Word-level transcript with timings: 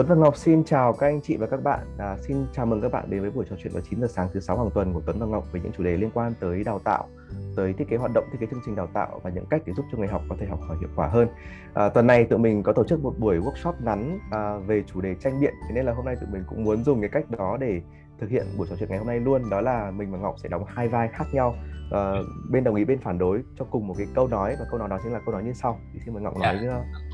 Tuấn 0.00 0.08
và 0.08 0.14
Ngọc 0.14 0.36
xin 0.36 0.64
chào 0.64 0.92
các 0.92 1.06
anh 1.06 1.20
chị 1.20 1.36
và 1.36 1.46
các 1.46 1.62
bạn. 1.62 1.80
À, 1.98 2.16
xin 2.20 2.46
chào 2.52 2.66
mừng 2.66 2.80
các 2.80 2.92
bạn 2.92 3.04
đến 3.10 3.20
với 3.20 3.30
buổi 3.30 3.44
trò 3.50 3.56
chuyện 3.62 3.72
vào 3.72 3.82
9 3.90 4.00
giờ 4.00 4.06
sáng 4.06 4.28
thứ 4.32 4.40
sáu 4.40 4.58
hàng 4.58 4.70
tuần 4.74 4.92
của 4.92 5.00
Tuấn 5.06 5.18
và 5.18 5.26
Ngọc 5.26 5.52
với 5.52 5.60
những 5.60 5.72
chủ 5.72 5.84
đề 5.84 5.96
liên 5.96 6.10
quan 6.14 6.34
tới 6.40 6.64
đào 6.64 6.78
tạo, 6.78 7.08
tới 7.56 7.72
thiết 7.72 7.88
kế 7.88 7.96
hoạt 7.96 8.10
động, 8.14 8.24
thiết 8.32 8.38
kế 8.40 8.46
chương 8.50 8.60
trình 8.66 8.76
đào 8.76 8.86
tạo 8.86 9.20
và 9.22 9.30
những 9.30 9.46
cách 9.50 9.62
để 9.66 9.72
giúp 9.76 9.84
cho 9.92 9.98
người 9.98 10.08
học 10.08 10.22
có 10.28 10.36
thể 10.40 10.46
học 10.46 10.60
hỏi 10.68 10.76
hiệu 10.80 10.88
quả 10.96 11.06
hơn. 11.06 11.28
À, 11.74 11.88
tuần 11.88 12.06
này 12.06 12.24
tụi 12.24 12.38
mình 12.38 12.62
có 12.62 12.72
tổ 12.72 12.84
chức 12.84 13.02
một 13.02 13.14
buổi 13.18 13.38
workshop 13.38 13.72
ngắn 13.84 14.18
à, 14.30 14.56
về 14.66 14.82
chủ 14.94 15.00
đề 15.00 15.14
tranh 15.14 15.40
biện, 15.40 15.54
thế 15.68 15.74
nên 15.74 15.86
là 15.86 15.92
hôm 15.92 16.04
nay 16.04 16.16
tụi 16.20 16.30
mình 16.32 16.44
cũng 16.48 16.64
muốn 16.64 16.84
dùng 16.84 17.00
cái 17.00 17.10
cách 17.12 17.30
đó 17.30 17.56
để 17.60 17.80
thực 18.20 18.30
hiện 18.30 18.46
buổi 18.58 18.66
trò 18.70 18.76
chuyện 18.78 18.88
ngày 18.88 18.98
hôm 18.98 19.06
nay 19.06 19.20
luôn. 19.20 19.50
Đó 19.50 19.60
là 19.60 19.90
mình 19.90 20.12
và 20.12 20.18
Ngọc 20.18 20.34
sẽ 20.42 20.48
đóng 20.48 20.64
hai 20.68 20.88
vai 20.88 21.08
khác 21.08 21.24
nhau. 21.32 21.54
À, 21.92 22.12
bên 22.50 22.64
đồng 22.64 22.74
ý 22.74 22.84
bên 22.84 22.98
phản 23.00 23.18
đối 23.18 23.42
cho 23.58 23.64
cùng 23.70 23.86
một 23.86 23.94
cái 23.98 24.06
câu 24.14 24.28
nói 24.28 24.56
và 24.58 24.64
câu 24.70 24.78
nói 24.78 24.88
đó 24.88 24.98
chính 25.02 25.12
là 25.12 25.20
câu 25.26 25.32
nói 25.32 25.44
như 25.44 25.52
sau. 25.52 25.78
Thì 25.94 26.00
xin 26.04 26.14
mời 26.14 26.22
Ngọc 26.22 26.38
nói 26.38 26.56
uh, 26.56 26.62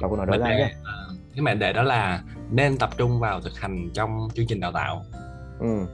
đọc 0.01 0.11
câu 0.11 0.17
nói 0.17 0.27
đó 0.27 0.31
mệnh 0.31 0.41
ra 0.41 0.49
đề 0.51 0.57
nhé. 0.57 0.71
ờ, 0.85 1.15
cái 1.35 1.43
mệnh 1.43 1.59
đề 1.59 1.73
đó 1.73 1.83
là 1.83 2.23
nên 2.51 2.79
tập 2.79 2.91
trung 2.97 3.21
vào 3.21 3.41
thực 3.41 3.53
hành 3.61 3.91
trong 3.93 4.29
chương 4.35 4.47
trình 4.49 4.61
đào 4.61 4.73
tạo 4.73 5.03
Ừ. 5.59 5.87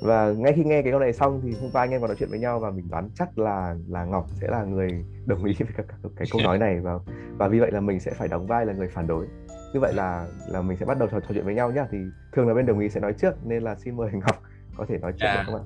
Và 0.00 0.32
ngay 0.36 0.52
khi 0.52 0.64
nghe 0.64 0.82
cái 0.82 0.92
câu 0.92 1.00
này 1.00 1.12
xong 1.12 1.40
thì 1.42 1.54
hôm 1.60 1.70
qua 1.72 1.82
anh 1.82 1.90
em 1.90 2.00
còn 2.00 2.08
nói 2.10 2.16
chuyện 2.18 2.30
với 2.30 2.38
nhau 2.38 2.58
và 2.60 2.70
mình 2.70 2.88
đoán 2.90 3.10
chắc 3.14 3.38
là 3.38 3.76
là 3.88 4.04
Ngọc 4.04 4.26
sẽ 4.40 4.48
là 4.50 4.64
người 4.64 5.04
đồng 5.26 5.44
ý 5.44 5.54
với 5.58 5.68
các, 5.76 5.86
các 5.88 6.10
cái 6.16 6.28
câu 6.32 6.40
nói 6.44 6.58
này 6.58 6.80
và 6.80 6.98
và 7.38 7.48
vì 7.48 7.58
vậy 7.60 7.70
là 7.72 7.80
mình 7.80 8.00
sẽ 8.00 8.10
phải 8.14 8.28
đóng 8.28 8.46
vai 8.46 8.66
là 8.66 8.72
người 8.72 8.88
phản 8.88 9.06
đối. 9.06 9.26
Như 9.74 9.80
vậy 9.80 9.92
là 9.94 10.26
là 10.48 10.62
mình 10.62 10.76
sẽ 10.76 10.86
bắt 10.86 10.98
đầu 10.98 11.08
trò, 11.08 11.20
trò 11.20 11.26
chuyện 11.34 11.44
với 11.44 11.54
nhau 11.54 11.70
nhá. 11.70 11.86
Thì 11.90 11.98
thường 12.32 12.48
là 12.48 12.54
bên 12.54 12.66
đồng 12.66 12.78
ý 12.78 12.88
sẽ 12.88 13.00
nói 13.00 13.12
trước 13.12 13.46
nên 13.46 13.62
là 13.62 13.74
xin 13.74 13.96
mời 13.96 14.10
Ngọc 14.12 14.42
có 14.76 14.86
thể 14.88 14.98
nói 14.98 15.12
trước 15.12 15.18
Dạ. 15.26 15.36
được 15.36 15.42
không 15.52 15.54
ạ? 15.54 15.64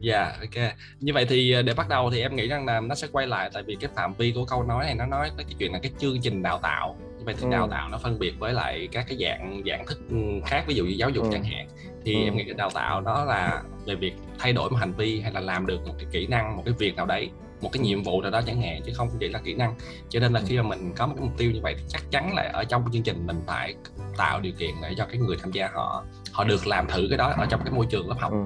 Dạ 0.00 0.32
ok 0.40 0.72
như 1.00 1.12
vậy 1.14 1.26
thì 1.28 1.52
ờ, 1.52 1.62
để 1.62 1.74
bắt 1.74 1.88
đầu 1.88 2.10
thì 2.10 2.20
em 2.20 2.36
nghĩ 2.36 2.48
rằng 2.48 2.66
là 2.66 2.80
nó 2.80 2.94
sẽ 2.94 3.06
quay 3.12 3.26
lại 3.26 3.50
tại 3.54 3.62
vì 3.62 3.76
cái 3.80 3.90
phạm 3.96 4.14
vi 4.14 4.32
của 4.32 4.44
câu 4.44 4.62
nói 4.62 4.84
này 4.84 4.94
nó 4.94 5.06
nói 5.06 5.30
tới 5.36 5.44
cái 5.44 5.54
chuyện 5.58 5.72
là 5.72 5.78
cái 5.82 5.92
chương 5.98 6.20
trình 6.20 6.42
đào 6.42 6.58
tạo 6.58 6.96
như 7.18 7.24
vậy 7.24 7.34
thì 7.38 7.44
Ừ. 7.44 7.50
đào 7.50 7.68
tạo 7.68 7.88
nó 7.88 7.98
phân 7.98 8.18
biệt 8.18 8.34
với 8.38 8.52
lại 8.52 8.88
các 8.92 9.04
cái 9.08 9.18
dạng 9.20 9.62
dạng 9.66 9.86
thức 9.86 9.98
ừ, 10.10 10.16
khác 10.46 10.64
ví 10.66 10.74
dụ 10.74 10.84
như 10.84 10.94
giáo 10.98 11.10
dục 11.10 11.24
Ừ. 11.24 11.30
chẳng 11.32 11.44
hạn 11.44 11.68
thì 12.04 12.14
Ừ. 12.14 12.24
em 12.24 12.36
nghĩ 12.36 12.44
cái 12.44 12.54
đào 12.54 12.70
tạo 12.70 13.00
đó 13.00 13.24
là 13.24 13.62
về 13.86 13.94
việc 13.94 14.12
thay 14.38 14.52
đổi 14.52 14.70
một 14.70 14.76
hành 14.76 14.92
vi 14.92 15.20
hay 15.20 15.32
là 15.32 15.40
làm 15.40 15.66
được 15.66 15.86
một 15.86 15.94
cái 15.98 16.06
kỹ 16.12 16.26
năng 16.26 16.56
một 16.56 16.62
cái 16.64 16.74
việc 16.78 16.96
nào 16.96 17.06
đấy 17.06 17.30
một 17.60 17.68
cái 17.72 17.82
nhiệm 17.82 18.02
vụ 18.02 18.22
nào 18.22 18.30
đó 18.30 18.40
chẳng 18.46 18.62
hạn 18.62 18.80
chứ 18.86 18.92
không 18.94 19.08
chỉ 19.20 19.28
là 19.28 19.38
kỹ 19.44 19.54
năng 19.54 19.74
cho 20.08 20.20
nên 20.20 20.32
là 20.32 20.40
Ừ. 20.40 20.46
khi 20.48 20.56
mà 20.56 20.62
mình 20.62 20.92
có 20.96 21.06
một 21.06 21.14
cái 21.16 21.24
mục 21.28 21.38
tiêu 21.38 21.50
như 21.50 21.60
vậy 21.62 21.74
thì 21.78 21.82
chắc 21.88 22.02
chắn 22.10 22.34
là 22.34 22.50
ở 22.52 22.64
trong 22.64 22.84
chương 22.92 23.02
trình 23.02 23.26
mình 23.26 23.40
phải 23.46 23.74
tạo 24.16 24.40
điều 24.40 24.52
kiện 24.58 24.70
để 24.82 24.94
cho 24.96 25.04
cái 25.06 25.18
người 25.18 25.36
tham 25.42 25.50
gia 25.52 25.68
họ 25.74 26.04
họ 26.32 26.44
được 26.44 26.66
làm 26.66 26.86
thử 26.88 27.06
cái 27.08 27.18
đó 27.18 27.34
ở 27.38 27.46
trong 27.50 27.60
cái 27.64 27.72
môi 27.72 27.86
trường 27.90 28.08
lớp 28.08 28.16
học 28.18 28.32
Ừ. 28.32 28.38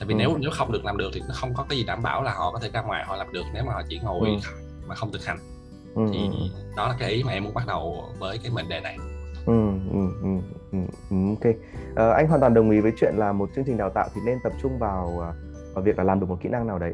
tại 0.00 0.06
vì 0.06 0.14
Ừ. 0.14 0.18
nếu 0.18 0.36
nếu 0.38 0.50
không 0.54 0.72
được 0.72 0.84
làm 0.84 0.96
được 0.96 1.10
thì 1.14 1.20
nó 1.28 1.34
không 1.34 1.54
có 1.54 1.66
cái 1.68 1.78
gì 1.78 1.84
đảm 1.84 2.02
bảo 2.02 2.22
là 2.22 2.32
họ 2.34 2.52
có 2.52 2.58
thể 2.58 2.70
ra 2.72 2.82
ngoài 2.82 3.04
họ 3.06 3.16
làm 3.16 3.32
được 3.32 3.42
nếu 3.54 3.64
mà 3.64 3.72
họ 3.72 3.82
chỉ 3.88 4.00
ngồi 4.04 4.28
Ừ. 4.28 4.34
mà 4.88 4.94
không 4.94 5.12
thực 5.12 5.24
hành 5.24 5.38
Ừ. 5.94 6.02
thì 6.12 6.30
đó 6.76 6.88
là 6.88 6.94
cái 6.98 7.10
ý 7.10 7.22
mà 7.24 7.32
em 7.32 7.44
muốn 7.44 7.54
bắt 7.54 7.64
đầu 7.66 8.04
với 8.18 8.38
cái 8.42 8.52
mệnh 8.54 8.68
đề 8.68 8.80
này 8.80 8.96
Ừ, 9.46 9.52
ừ, 9.92 9.98
ừ, 10.22 10.28
ừ, 10.72 10.78
ừ, 11.10 11.16
ok. 11.28 11.54
Ờ, 11.96 12.10
anh 12.10 12.28
hoàn 12.28 12.40
toàn 12.40 12.54
đồng 12.54 12.70
ý 12.70 12.80
với 12.80 12.92
chuyện 12.96 13.14
là 13.16 13.32
một 13.32 13.50
chương 13.56 13.64
trình 13.64 13.76
đào 13.76 13.90
tạo 13.90 14.08
thì 14.14 14.20
nên 14.24 14.38
tập 14.44 14.52
trung 14.62 14.78
vào 14.78 15.20
à, 15.22 15.32
vào 15.74 15.84
việc 15.84 15.98
là 15.98 16.04
làm 16.04 16.20
được 16.20 16.26
một 16.28 16.38
kỹ 16.40 16.48
năng 16.48 16.66
nào 16.66 16.78
đấy 16.78 16.92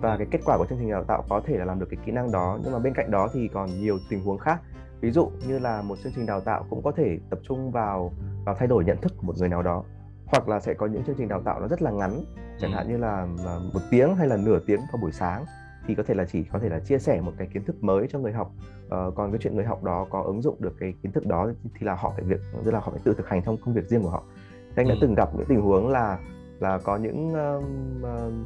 và 0.00 0.16
cái 0.16 0.26
kết 0.30 0.38
quả 0.44 0.58
của 0.58 0.66
chương 0.70 0.78
trình 0.78 0.90
đào 0.90 1.04
tạo 1.04 1.24
có 1.28 1.40
thể 1.46 1.56
là 1.58 1.64
làm 1.64 1.78
được 1.78 1.86
cái 1.90 1.98
kỹ 2.06 2.12
năng 2.12 2.32
đó 2.32 2.58
nhưng 2.64 2.72
mà 2.72 2.78
bên 2.78 2.94
cạnh 2.94 3.10
đó 3.10 3.28
thì 3.34 3.48
còn 3.54 3.80
nhiều 3.80 3.98
tình 4.10 4.24
huống 4.24 4.38
khác 4.38 4.60
ví 5.00 5.10
dụ 5.10 5.30
như 5.48 5.58
là 5.58 5.82
một 5.82 5.98
chương 6.02 6.12
trình 6.16 6.26
đào 6.26 6.40
tạo 6.40 6.66
cũng 6.70 6.82
có 6.82 6.92
thể 6.96 7.18
tập 7.30 7.38
trung 7.48 7.70
vào 7.70 8.12
vào 8.44 8.54
thay 8.58 8.68
đổi 8.68 8.84
nhận 8.84 8.96
thức 9.00 9.12
của 9.16 9.26
một 9.26 9.34
người 9.38 9.48
nào 9.48 9.62
đó 9.62 9.84
hoặc 10.30 10.48
là 10.48 10.60
sẽ 10.60 10.74
có 10.74 10.86
những 10.86 11.04
chương 11.04 11.16
trình 11.18 11.28
đào 11.28 11.42
tạo 11.42 11.60
nó 11.60 11.66
rất 11.68 11.82
là 11.82 11.90
ngắn 11.90 12.24
chẳng 12.60 12.70
Ừ. 12.72 12.76
hạn 12.76 12.88
như 12.88 12.96
là 12.96 13.26
là 13.44 13.58
một 13.74 13.80
tiếng 13.90 14.14
hay 14.16 14.26
là 14.28 14.36
nửa 14.36 14.58
tiếng 14.66 14.80
vào 14.92 15.00
buổi 15.02 15.12
sáng 15.12 15.44
thì 15.86 15.94
có 15.94 16.02
thể 16.02 16.14
là 16.14 16.24
chỉ 16.24 16.44
có 16.52 16.58
thể 16.58 16.68
là 16.68 16.78
chia 16.80 16.98
sẻ 16.98 17.20
một 17.20 17.32
cái 17.38 17.48
kiến 17.54 17.64
thức 17.64 17.76
mới 17.84 18.06
cho 18.10 18.18
người 18.18 18.32
học 18.32 18.52
Ờ, 18.90 19.10
còn 19.16 19.32
cái 19.32 19.38
chuyện 19.42 19.56
người 19.56 19.64
học 19.64 19.84
đó 19.84 20.06
có 20.10 20.22
ứng 20.22 20.42
dụng 20.42 20.56
được 20.60 20.72
cái 20.80 20.94
kiến 21.02 21.12
thức 21.12 21.26
đó 21.26 21.50
thì 21.62 21.86
là 21.86 21.94
họ 21.94 22.12
phải 22.16 22.24
việc 22.24 22.40
tức 22.64 22.70
là 22.70 22.78
họ 22.80 22.90
phải 22.90 23.00
tự 23.04 23.14
thực 23.14 23.28
hành 23.28 23.42
trong 23.44 23.56
công 23.56 23.74
việc 23.74 23.88
riêng 23.88 24.02
của 24.02 24.10
họ 24.10 24.22
thì 24.54 24.72
anh 24.76 24.88
đã 24.88 24.94
Ừ. 24.94 24.98
từng 25.00 25.14
gặp 25.14 25.28
những 25.36 25.46
tình 25.48 25.60
huống 25.60 25.88
là 25.88 26.18
là 26.60 26.78
có 26.78 26.96
những 26.96 27.32
ờ, 27.34 27.62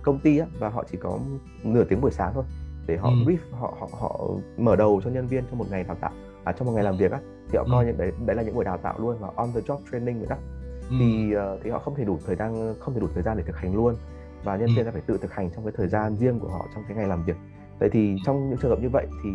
công 0.02 0.18
ty 0.18 0.38
á, 0.38 0.46
và 0.58 0.68
họ 0.68 0.84
chỉ 0.90 0.98
có 1.00 1.18
nửa 1.64 1.84
tiếng 1.84 2.00
buổi 2.00 2.10
sáng 2.10 2.32
thôi 2.34 2.44
để 2.86 2.96
họ 2.96 3.08
Ừ. 3.08 3.14
brief 3.26 3.36
họ 3.50 3.74
họ 3.80 3.88
họ 4.00 4.20
mở 4.56 4.76
đầu 4.76 5.00
cho 5.04 5.10
nhân 5.10 5.26
viên 5.26 5.44
trong 5.50 5.58
một 5.58 5.66
ngày 5.70 5.84
đào 5.84 5.96
tạo 6.00 6.10
à 6.44 6.52
trong 6.52 6.66
một 6.66 6.72
ngày 6.74 6.84
làm 6.84 6.96
việc 6.96 7.12
á 7.12 7.20
thì 7.50 7.58
họ 7.58 7.64
Ừ. 7.64 7.68
coi 7.72 7.86
những 7.86 7.98
đấy 7.98 8.12
đấy 8.26 8.36
là 8.36 8.42
những 8.42 8.54
buổi 8.54 8.64
đào 8.64 8.78
tạo 8.78 8.94
luôn 8.98 9.16
và 9.20 9.28
on 9.36 9.52
the 9.54 9.60
job 9.60 9.78
training 9.92 10.18
rồi 10.18 10.26
đó 10.30 10.36
Ừ. 10.92 10.96
thì 10.98 11.32
ờ, 11.32 11.58
thì 11.64 11.70
họ 11.70 11.78
không 11.78 11.94
thể 11.94 12.04
đủ 12.04 12.18
thời 12.26 12.36
gian 12.36 12.74
không 12.80 12.94
thể 12.94 13.00
đủ 13.00 13.06
thời 13.14 13.22
gian 13.22 13.36
để 13.36 13.42
thực 13.46 13.56
hành 13.56 13.74
luôn 13.74 13.94
và 14.44 14.56
nhân 14.56 14.68
Ừ. 14.68 14.72
viên 14.76 14.84
sẽ 14.84 14.90
phải 14.90 15.00
tự 15.06 15.18
thực 15.22 15.32
hành 15.32 15.50
trong 15.54 15.64
cái 15.64 15.72
thời 15.76 15.88
gian 15.88 16.16
riêng 16.16 16.38
của 16.40 16.48
họ 16.48 16.66
trong 16.74 16.84
cái 16.88 16.96
ngày 16.96 17.06
làm 17.08 17.24
việc 17.24 17.36
vậy 17.80 17.88
thì 17.92 18.16
trong 18.24 18.48
những 18.48 18.58
trường 18.58 18.70
hợp 18.70 18.78
như 18.82 18.88
vậy 18.88 19.06
thì 19.24 19.30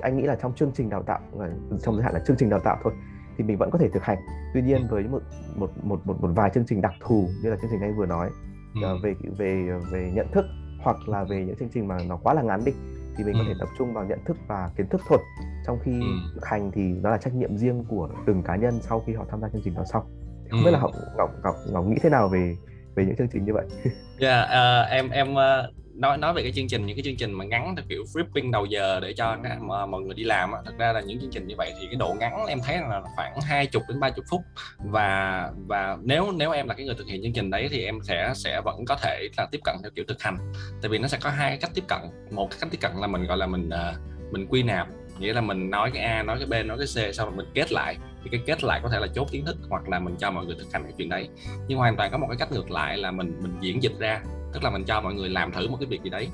anh 0.00 0.16
nghĩ 0.16 0.22
là 0.22 0.36
trong 0.36 0.54
chương 0.54 0.70
trình 0.74 0.90
đào 0.90 1.02
tạo 1.02 1.20
ờ, 1.38 1.50
trong 1.82 1.94
giới 1.94 2.04
hạn 2.04 2.14
là 2.14 2.20
chương 2.26 2.36
trình 2.36 2.50
đào 2.50 2.60
tạo 2.64 2.76
thôi 2.82 2.92
thì 3.36 3.44
mình 3.44 3.56
vẫn 3.58 3.70
có 3.70 3.78
thể 3.78 3.88
thực 3.88 4.02
hành 4.02 4.18
tuy 4.54 4.62
nhiên 4.62 4.86
với 4.90 5.02
một 5.08 5.22
một 5.56 5.70
một 5.82 6.00
một 6.06 6.20
một 6.22 6.28
vài 6.34 6.50
chương 6.54 6.64
trình 6.66 6.80
đặc 6.80 6.92
thù 7.00 7.28
như 7.42 7.50
là 7.50 7.56
chương 7.56 7.70
trình 7.70 7.80
anh 7.80 7.96
vừa 7.96 8.06
nói 8.06 8.30
Ừ. 8.74 8.80
ờ, 8.84 8.96
về 9.02 9.14
về 9.38 9.68
về 9.92 10.10
nhận 10.14 10.26
thức 10.32 10.44
hoặc 10.82 10.96
là 11.08 11.24
về 11.24 11.44
những 11.44 11.56
chương 11.56 11.68
trình 11.68 11.88
mà 11.88 11.98
nó 12.08 12.16
quá 12.16 12.34
là 12.34 12.42
ngắn 12.42 12.64
đi 12.64 12.72
thì 13.16 13.24
mình 13.24 13.34
có 13.34 13.40
Ừ. 13.40 13.44
thể 13.48 13.54
tập 13.60 13.68
trung 13.78 13.94
vào 13.94 14.04
nhận 14.04 14.18
thức 14.24 14.36
và 14.48 14.70
kiến 14.76 14.86
thức 14.88 15.00
thôi 15.08 15.18
trong 15.66 15.78
khi 15.82 16.00
Ừ. 16.00 16.06
thực 16.34 16.44
hành 16.46 16.70
thì 16.74 16.82
nó 16.82 17.10
là 17.10 17.16
trách 17.18 17.34
nhiệm 17.34 17.56
riêng 17.56 17.84
của 17.88 18.08
từng 18.26 18.42
cá 18.42 18.56
nhân 18.56 18.78
sau 18.82 19.02
khi 19.06 19.14
họ 19.14 19.24
tham 19.30 19.40
gia 19.40 19.48
chương 19.48 19.62
trình 19.64 19.74
đó 19.74 19.84
xong 19.84 20.02
không 20.50 20.60
Ừ. 20.60 20.64
biết 20.64 20.70
là 20.70 20.78
Ngọc 20.78 20.90
Ngọc 21.16 21.30
Ngọc 21.44 21.56
Ngọc 21.72 21.84
nghĩ 21.86 21.96
thế 22.02 22.10
nào 22.10 22.28
về 22.28 22.56
về 22.94 23.04
những 23.04 23.16
chương 23.16 23.28
trình 23.32 23.44
như 23.44 23.52
vậy? 23.54 23.66
Dạ, 24.20 24.40
ờ, 24.40 24.82
em 24.82 25.10
em 25.10 25.34
ờ, 25.34 25.70
nói 25.94 26.18
nói 26.18 26.34
về 26.34 26.42
cái 26.42 26.52
chương 26.52 26.68
trình 26.68 26.86
những 26.86 26.96
cái 26.96 27.02
chương 27.02 27.16
trình 27.16 27.32
mà 27.32 27.44
ngắn 27.44 27.76
theo 27.76 27.84
kiểu 27.88 28.04
flipping 28.14 28.50
đầu 28.52 28.66
giờ 28.66 29.00
để 29.00 29.12
cho 29.16 29.36
mà 29.60 29.86
mọi 29.86 30.00
người 30.02 30.14
đi 30.14 30.24
làm 30.24 30.52
á 30.52 30.58
thật 30.64 30.72
ra 30.78 30.92
là 30.92 31.00
những 31.00 31.20
chương 31.20 31.30
trình 31.30 31.46
như 31.46 31.54
vậy 31.58 31.72
thì 31.80 31.86
cái 31.86 31.96
độ 31.96 32.16
ngắn 32.20 32.46
em 32.46 32.58
thấy 32.64 32.76
là 32.76 33.02
khoảng 33.16 33.40
20 33.40 33.82
đến 33.88 34.00
30 34.00 34.24
phút. 34.30 34.40
Và 34.78 35.50
và 35.66 35.96
nếu 36.02 36.32
nếu 36.36 36.50
em 36.50 36.68
là 36.68 36.74
cái 36.74 36.86
người 36.86 36.94
thực 36.98 37.06
hiện 37.06 37.22
chương 37.22 37.32
trình 37.32 37.50
đấy 37.50 37.68
thì 37.70 37.84
em 37.84 37.98
sẽ 38.02 38.32
sẽ 38.34 38.60
vẫn 38.64 38.84
có 38.84 38.96
thể 39.02 39.28
là 39.36 39.46
tiếp 39.50 39.60
cận 39.64 39.76
theo 39.82 39.90
kiểu 39.94 40.04
thực 40.08 40.22
hành. 40.22 40.36
Tại 40.82 40.88
vì 40.88 40.98
nó 40.98 41.08
sẽ 41.08 41.18
có 41.22 41.30
hai 41.30 41.56
cách 41.56 41.70
tiếp 41.74 41.84
cận. 41.88 41.98
Một 42.30 42.48
cái 42.50 42.58
cách 42.60 42.68
tiếp 42.72 42.78
cận 42.80 42.92
là 42.96 43.06
mình 43.06 43.26
gọi 43.26 43.36
là 43.38 43.46
mình 43.46 43.70
ờ, 43.70 43.94
mình 44.30 44.46
quy 44.50 44.62
nạp 44.62 44.88
nghĩa 45.18 45.32
là 45.32 45.40
mình 45.40 45.70
nói 45.70 45.90
cái 45.94 46.02
A 46.02 46.22
nói 46.22 46.38
cái 46.38 46.46
B 46.62 46.66
nói 46.66 46.78
cái 46.78 46.86
C 47.10 47.14
sau 47.14 47.26
rồi 47.26 47.36
mình 47.36 47.46
kết 47.54 47.72
lại 47.72 47.96
thì 48.30 48.38
cái 48.38 48.46
kết 48.46 48.64
lại 48.64 48.80
có 48.82 48.88
thể 48.88 48.98
là 49.00 49.06
chốt 49.14 49.28
kiến 49.30 49.44
thức 49.44 49.56
hoặc 49.68 49.88
là 49.88 49.98
mình 49.98 50.16
cho 50.18 50.30
mọi 50.30 50.46
người 50.46 50.56
thực 50.58 50.72
hành 50.72 50.82
cái 50.82 50.92
chuyện 50.96 51.08
đấy. 51.08 51.28
Nhưng 51.68 51.78
hoàn 51.78 51.96
toàn 51.96 52.10
có 52.10 52.18
một 52.18 52.26
cái 52.28 52.36
cách 52.38 52.52
ngược 52.52 52.70
lại 52.70 52.96
là 52.96 53.10
mình 53.10 53.38
mình 53.42 53.56
diễn 53.60 53.82
dịch 53.82 53.98
ra. 53.98 54.22
Tức 54.52 54.64
là 54.64 54.70
mình 54.70 54.84
cho 54.84 55.00
mọi 55.00 55.14
người 55.14 55.28
làm 55.28 55.52
thử 55.52 55.68
một 55.68 55.76
cái 55.80 55.86
việc 55.86 56.02
gì 56.02 56.10
đấy. 56.10 56.28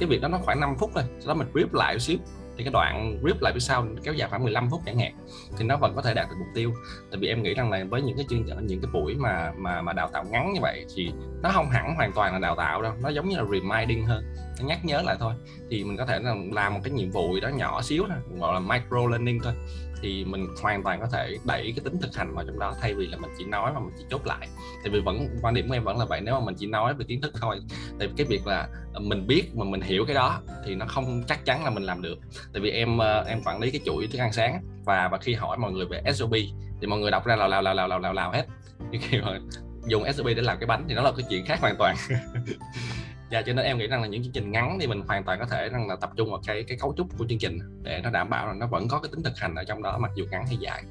Cái 0.00 0.08
việc 0.08 0.20
đó 0.20 0.28
nó 0.28 0.38
khoảng 0.38 0.60
5 0.60 0.74
phút 0.78 0.90
thôi, 0.94 1.04
sau 1.20 1.34
đó 1.34 1.38
mình 1.38 1.48
brief 1.52 1.66
lại 1.72 1.94
một 1.94 1.98
xíu 1.98 2.18
thì 2.56 2.64
cái 2.64 2.72
đoạn 2.72 3.18
rip 3.24 3.42
lại 3.42 3.52
phía 3.52 3.60
sau 3.60 3.86
kéo 4.02 4.14
dài 4.14 4.28
khoảng 4.28 4.42
15 4.42 4.70
phút 4.70 4.80
chẳng 4.86 4.98
hạn, 4.98 5.14
thì 5.58 5.64
nó 5.64 5.76
vẫn 5.76 5.92
có 5.96 6.02
thể 6.02 6.14
đạt 6.14 6.28
được 6.28 6.36
mục 6.38 6.48
tiêu. 6.54 6.72
Tại 7.10 7.20
vì 7.20 7.28
em 7.28 7.42
nghĩ 7.42 7.54
rằng 7.54 7.70
là 7.70 7.84
với 7.90 8.02
những 8.02 8.16
cái 8.16 8.26
chương 8.30 8.66
những 8.66 8.80
cái 8.80 8.90
buổi 8.92 9.14
mà 9.14 9.52
mà 9.56 9.82
mà 9.82 9.92
đào 9.92 10.10
tạo 10.12 10.24
ngắn 10.30 10.52
như 10.52 10.60
vậy 10.62 10.84
thì 10.96 11.12
nó 11.42 11.50
không 11.52 11.70
hẳn 11.70 11.94
hoàn 11.96 12.12
toàn 12.12 12.32
là 12.32 12.38
đào 12.38 12.56
tạo 12.56 12.82
đâu, 12.82 12.92
nó 13.00 13.08
giống 13.08 13.28
như 13.28 13.36
là 13.36 13.44
reminding 13.52 14.06
hơn, 14.06 14.24
nó 14.60 14.66
nhắc 14.66 14.84
nhớ 14.84 15.02
lại 15.02 15.16
thôi. 15.20 15.34
Thì 15.70 15.84
mình 15.84 15.96
có 15.96 16.06
thể 16.06 16.18
là 16.18 16.34
làm 16.52 16.74
một 16.74 16.80
cái 16.84 16.92
nhiệm 16.92 17.10
vụ 17.10 17.34
gì 17.34 17.40
đó 17.40 17.48
nhỏ 17.48 17.82
xíu 17.82 18.04
thôi, 18.08 18.18
gọi 18.40 18.54
là 18.54 18.60
micro 18.60 19.06
learning 19.10 19.40
thôi, 19.42 19.52
thì 20.02 20.24
mình 20.24 20.46
hoàn 20.62 20.82
toàn 20.82 21.00
có 21.00 21.06
thể 21.06 21.36
đẩy 21.44 21.72
cái 21.76 21.84
tính 21.84 22.00
thực 22.02 22.16
hành 22.16 22.34
vào 22.34 22.44
trong 22.46 22.58
đó, 22.58 22.74
thay 22.80 22.94
vì 22.94 23.06
là 23.06 23.18
mình 23.18 23.30
chỉ 23.38 23.44
nói 23.44 23.72
mà 23.72 23.80
mình 23.80 23.94
chỉ 23.98 24.04
chốt 24.10 24.26
lại. 24.26 24.48
Tại 24.82 24.92
vì 24.92 25.00
vẫn, 25.00 25.28
quan 25.42 25.54
điểm 25.54 25.68
của 25.68 25.74
em 25.74 25.84
vẫn 25.84 25.98
là 25.98 26.04
vậy, 26.04 26.20
nếu 26.20 26.34
mà 26.34 26.40
mình 26.40 26.54
chỉ 26.58 26.66
nói 26.66 26.94
về 26.94 27.04
kiến 27.08 27.20
thức 27.20 27.32
thôi 27.40 27.60
thì 28.00 28.08
cái 28.16 28.26
việc 28.26 28.46
là 28.46 28.68
mình 29.00 29.26
biết 29.26 29.54
mà 29.54 29.64
mình 29.64 29.80
hiểu 29.80 30.04
cái 30.06 30.14
đó 30.14 30.40
thì 30.66 30.74
nó 30.74 30.86
không 30.86 31.22
chắc 31.28 31.44
chắn 31.44 31.64
là 31.64 31.70
mình 31.70 31.82
làm 31.82 32.02
được 32.02 32.18
tại 32.52 32.62
vì 32.62 32.70
em 32.70 32.98
ờ, 32.98 33.24
em 33.28 33.42
quản 33.44 33.60
lý 33.60 33.70
cái 33.70 33.80
chuỗi 33.84 34.06
thức 34.06 34.18
ăn 34.18 34.32
sáng 34.32 34.62
và 34.84 35.08
và 35.08 35.18
khi 35.18 35.34
hỏi 35.34 35.58
mọi 35.58 35.72
người 35.72 35.86
về 35.86 36.02
SOP 36.12 36.32
thì 36.80 36.86
mọi 36.86 36.98
người 36.98 37.10
đọc 37.10 37.26
ra 37.26 37.36
lào 37.36 37.48
lào 37.48 37.62
lào 37.62 37.74
lào 37.74 37.88
lào 37.88 38.00
lào, 38.00 38.12
lào 38.12 38.30
hết 38.32 38.44
nhưng 38.90 39.00
khi 39.04 39.18
mà 39.20 39.38
dùng 39.86 40.12
SOP 40.12 40.26
để 40.26 40.42
làm 40.42 40.58
cái 40.60 40.66
bánh 40.66 40.84
thì 40.88 40.94
nó 40.94 41.02
là 41.02 41.12
cái 41.16 41.26
chuyện 41.30 41.44
khác 41.46 41.60
hoàn 41.60 41.76
toàn 41.78 41.96
Dạ 43.30 43.42
cho 43.42 43.52
nên 43.52 43.64
em 43.64 43.78
nghĩ 43.78 43.86
rằng 43.86 44.02
là 44.02 44.06
những 44.06 44.22
chương 44.22 44.32
trình 44.32 44.50
ngắn 44.52 44.78
thì 44.80 44.86
mình 44.86 45.02
hoàn 45.08 45.24
toàn 45.24 45.38
có 45.38 45.46
thể 45.46 45.68
rằng 45.68 45.88
là 45.88 45.96
tập 45.96 46.10
trung 46.16 46.30
vào 46.30 46.40
cái 46.46 46.64
cái 46.68 46.78
cấu 46.80 46.94
trúc 46.96 47.06
của 47.18 47.26
chương 47.28 47.38
trình 47.38 47.58
để 47.82 48.00
nó 48.04 48.10
đảm 48.10 48.30
bảo 48.30 48.46
là 48.46 48.52
nó 48.52 48.66
vẫn 48.66 48.88
có 48.88 49.00
cái 49.00 49.08
tính 49.12 49.22
thực 49.22 49.36
hành 49.36 49.54
ở 49.54 49.64
trong 49.64 49.82
đó 49.82 49.98
mặc 49.98 50.10
dù 50.14 50.24
ngắn 50.30 50.46
hay 50.46 50.56
dài. 50.56 50.84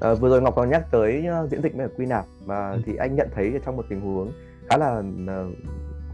Ờ, 0.00 0.14
vừa 0.14 0.28
rồi 0.28 0.42
Ngọc 0.42 0.54
có 0.56 0.64
nhắc 0.64 0.82
tới 0.90 1.26
ờ, 1.26 1.48
diễn 1.50 1.62
dịch 1.62 1.72
với 1.74 1.88
quy 1.96 2.06
nạp 2.06 2.24
và 2.44 2.70
Ừ. 2.70 2.80
thì 2.86 2.96
anh 2.96 3.16
nhận 3.16 3.28
thấy 3.34 3.52
trong 3.64 3.76
một 3.76 3.84
tình 3.88 4.00
huống 4.00 4.32
khá 4.70 4.76
là 4.76 5.02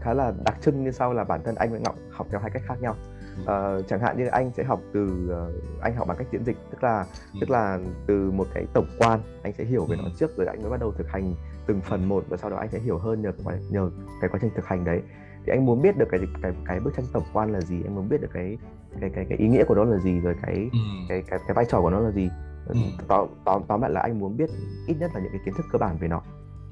khá 0.01 0.13
là 0.13 0.33
đặc 0.45 0.55
trưng 0.61 0.83
như 0.83 0.91
sau 0.91 1.13
là 1.13 1.23
bản 1.23 1.41
thân 1.45 1.55
anh 1.55 1.71
với 1.71 1.79
Ngọc 1.79 1.95
học 2.11 2.27
theo 2.31 2.39
hai 2.39 2.51
cách 2.53 2.61
khác 2.67 2.81
nhau. 2.81 2.95
Ừ. 3.37 3.43
Ờ, 3.45 3.81
chẳng 3.87 3.99
hạn 3.99 4.17
như 4.17 4.25
anh 4.27 4.51
sẽ 4.57 4.63
học 4.63 4.79
từ 4.93 5.27
ờ, 5.29 5.51
anh 5.81 5.95
học 5.95 6.07
bằng 6.07 6.17
cách 6.17 6.27
diễn 6.31 6.43
dịch 6.45 6.57
tức 6.71 6.83
là 6.83 7.05
Ừ. 7.33 7.37
tức 7.41 7.49
là 7.49 7.79
từ 8.07 8.31
một 8.31 8.47
cái 8.53 8.65
tổng 8.73 8.85
quan 8.99 9.19
anh 9.43 9.53
sẽ 9.57 9.63
hiểu 9.63 9.85
về 9.85 9.95
nó 9.97 10.03
Ừ. 10.03 10.09
trước 10.19 10.37
rồi 10.37 10.47
anh 10.47 10.61
mới 10.61 10.71
bắt 10.71 10.79
đầu 10.79 10.91
thực 10.91 11.07
hành 11.09 11.33
từng 11.67 11.81
phần 11.81 12.09
một 12.09 12.23
và 12.29 12.37
sau 12.37 12.49
đó 12.49 12.57
anh 12.57 12.69
sẽ 12.71 12.79
hiểu 12.79 12.97
hơn 12.97 13.21
nhờ 13.21 13.31
cái 13.45 13.59
nhờ 13.69 13.89
cái 14.21 14.29
quá 14.29 14.39
trình 14.41 14.51
thực 14.55 14.65
hành 14.65 14.85
đấy 14.85 15.01
thì 15.45 15.51
anh 15.53 15.65
muốn 15.65 15.81
biết 15.81 15.97
được 15.97 16.05
cái 16.11 16.19
cái 16.41 16.51
cái 16.65 16.79
bức 16.79 16.93
tranh 16.97 17.05
tổng 17.13 17.23
quan 17.33 17.51
là 17.51 17.61
gì 17.61 17.83
anh 17.83 17.95
muốn 17.95 18.09
biết 18.09 18.21
được 18.21 18.29
cái 18.33 18.57
cái 19.01 19.09
cái 19.15 19.25
cái 19.29 19.37
ý 19.37 19.47
nghĩa 19.47 19.63
của 19.63 19.75
nó 19.75 19.83
là 19.83 19.97
gì 19.97 20.19
rồi 20.19 20.35
cái 20.41 20.69
Ừ. 20.71 20.77
cái 21.09 21.23
cái 21.27 21.39
cái 21.47 21.53
vai 21.53 21.65
trò 21.65 21.81
của 21.81 21.89
nó 21.89 21.99
là 21.99 22.11
gì 22.11 22.29
Ừ. 22.67 22.75
tóm 23.07 23.27
tóm 23.45 23.61
tóm 23.67 23.81
lại 23.81 23.91
là 23.91 24.01
anh 24.01 24.19
muốn 24.19 24.37
biết 24.37 24.49
ít 24.87 24.95
nhất 24.99 25.11
là 25.13 25.21
những 25.21 25.31
cái 25.31 25.41
kiến 25.45 25.53
thức 25.57 25.65
cơ 25.71 25.77
bản 25.79 25.97
về 25.97 26.07
nó 26.07 26.21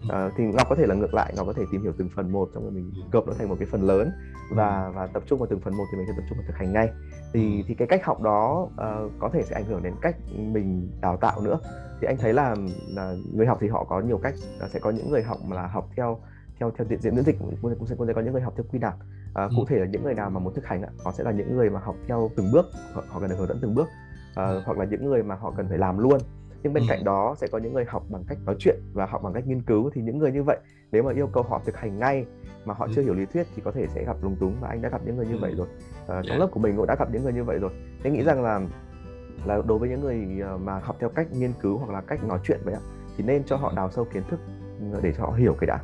uh, 0.05 0.33
thì 0.37 0.43
ngọc 0.43 0.67
có 0.69 0.75
thể 0.75 0.85
là 0.85 0.95
ngược 0.95 1.13
lại 1.13 1.33
ngọc 1.35 1.47
có 1.47 1.53
thể 1.53 1.63
tìm 1.71 1.83
hiểu 1.83 1.93
từng 1.97 2.09
phần 2.15 2.31
một 2.31 2.49
xong 2.53 2.63
rồi 2.63 2.71
mình 2.71 2.93
gộp 3.11 3.27
nó 3.27 3.33
thành 3.37 3.49
một 3.49 3.55
cái 3.59 3.67
phần 3.71 3.81
lớn 3.81 4.11
và 4.55 4.91
và 4.95 5.07
tập 5.07 5.23
trung 5.27 5.39
vào 5.39 5.47
từng 5.49 5.59
phần 5.59 5.77
một 5.77 5.83
thì 5.91 5.97
mình 5.97 6.07
sẽ 6.07 6.13
tập 6.17 6.23
trung 6.29 6.37
vào 6.37 6.47
thực 6.47 6.57
hành 6.57 6.73
ngay. 6.73 6.89
Thì 7.33 7.63
thì 7.67 7.73
cái 7.73 7.87
cách 7.87 8.05
học 8.05 8.21
đó 8.21 8.61
uh, 8.61 9.11
có 9.19 9.29
thể 9.33 9.43
sẽ 9.43 9.55
ảnh 9.55 9.65
hưởng 9.65 9.83
đến 9.83 9.93
cách 10.01 10.15
mình 10.37 10.91
đào 11.01 11.17
tạo 11.17 11.41
nữa. 11.41 11.59
Thì 12.01 12.07
anh 12.07 12.17
thấy 12.17 12.33
là, 12.33 12.55
là 12.87 13.15
người 13.33 13.45
học 13.45 13.57
thì 13.61 13.67
họ 13.67 13.83
có 13.83 14.01
nhiều 14.01 14.17
cách 14.17 14.33
sẽ 14.73 14.79
có 14.79 14.89
những 14.89 15.11
người 15.11 15.23
học 15.23 15.37
mà 15.45 15.55
là 15.55 15.67
học 15.67 15.89
theo 15.95 16.19
theo 16.59 16.71
theo 16.77 16.87
diện 16.99 17.15
miễn 17.15 17.23
dịch 17.23 17.37
cũng 17.39 17.55
sẽ, 17.69 17.75
cũng 17.79 17.87
sẽ 17.87 17.95
có 17.97 18.21
những 18.21 18.33
người 18.33 18.41
học 18.41 18.53
theo 18.57 18.65
quy 18.71 18.79
nạp 18.79 18.93
à, 19.33 19.49
cụ 19.55 19.65
thể 19.67 19.79
là 19.79 19.85
những 19.85 20.03
người 20.03 20.13
nào 20.13 20.29
mà 20.29 20.39
muốn 20.39 20.53
thực 20.53 20.65
hành 20.65 20.81
họ 21.03 21.11
sẽ 21.11 21.23
là 21.23 21.31
những 21.31 21.55
người 21.55 21.69
mà 21.69 21.79
học 21.79 21.95
theo 22.07 22.29
từng 22.35 22.51
bước 22.51 22.65
họ, 22.93 23.03
họ 23.09 23.19
cần 23.19 23.29
được 23.29 23.35
hướng 23.39 23.47
dẫn 23.47 23.59
từng 23.61 23.75
bước. 23.75 23.87
À, 24.35 24.61
hoặc 24.65 24.77
là 24.77 24.85
những 24.85 25.05
người 25.05 25.23
mà 25.23 25.35
họ 25.35 25.53
cần 25.57 25.69
phải 25.69 25.77
làm 25.77 25.97
luôn 25.97 26.19
nhưng 26.63 26.73
bên 26.73 26.83
ừ. 26.83 26.87
cạnh 26.89 27.03
đó 27.03 27.35
sẽ 27.37 27.47
có 27.47 27.57
những 27.57 27.73
người 27.73 27.85
học 27.85 28.03
bằng 28.09 28.23
cách 28.27 28.37
nói 28.45 28.55
chuyện 28.59 28.75
và 28.93 29.05
học 29.05 29.21
bằng 29.23 29.33
cách 29.33 29.47
nghiên 29.47 29.61
cứu. 29.61 29.89
Thì 29.93 30.01
những 30.01 30.17
người 30.17 30.31
như 30.31 30.43
vậy 30.43 30.57
nếu 30.91 31.03
mà 31.03 31.13
yêu 31.13 31.27
cầu 31.27 31.43
họ 31.43 31.61
thực 31.65 31.77
hành 31.77 31.99
ngay 31.99 32.25
mà 32.65 32.73
họ 32.73 32.85
ừ. 32.85 32.91
chưa 32.95 33.01
hiểu 33.01 33.13
lý 33.13 33.25
thuyết 33.25 33.47
thì 33.55 33.61
có 33.65 33.71
thể 33.71 33.87
sẽ 33.87 34.05
gặp 34.05 34.17
lúng 34.21 34.35
túng 34.35 34.55
và 34.61 34.67
anh 34.67 34.81
đã 34.81 34.89
gặp 34.89 35.01
những 35.05 35.15
người 35.15 35.25
như 35.25 35.35
ừ. 35.35 35.39
vậy 35.41 35.53
rồi. 35.57 35.67
À, 36.07 36.21
trong 36.27 36.37
lớp 36.39 36.47
của 36.51 36.59
mình 36.59 36.77
cũng 36.77 36.87
đã 36.87 36.95
gặp 36.99 37.07
những 37.11 37.23
người 37.23 37.33
như 37.33 37.43
vậy 37.43 37.59
rồi. 37.59 37.71
Anh 38.03 38.13
nghĩ 38.13 38.23
rằng 38.23 38.43
là 38.43 38.61
là 39.45 39.61
đối 39.67 39.79
với 39.79 39.89
những 39.89 40.01
người 40.01 40.17
mà 40.63 40.79
học 40.79 40.95
theo 40.99 41.09
cách 41.09 41.27
nghiên 41.31 41.53
cứu 41.61 41.77
hoặc 41.77 41.93
là 41.93 42.01
cách 42.01 42.23
nói 42.23 42.39
chuyện 42.43 42.59
vậy 42.63 42.73
ạ 42.73 42.81
thì 43.17 43.23
nên 43.23 43.43
cho 43.43 43.55
họ 43.55 43.73
đào 43.75 43.91
sâu 43.91 44.05
kiến 44.05 44.23
thức 44.29 44.39
để 45.01 45.13
cho 45.17 45.25
họ 45.25 45.31
hiểu 45.31 45.55
cái 45.59 45.67
đã. 45.67 45.79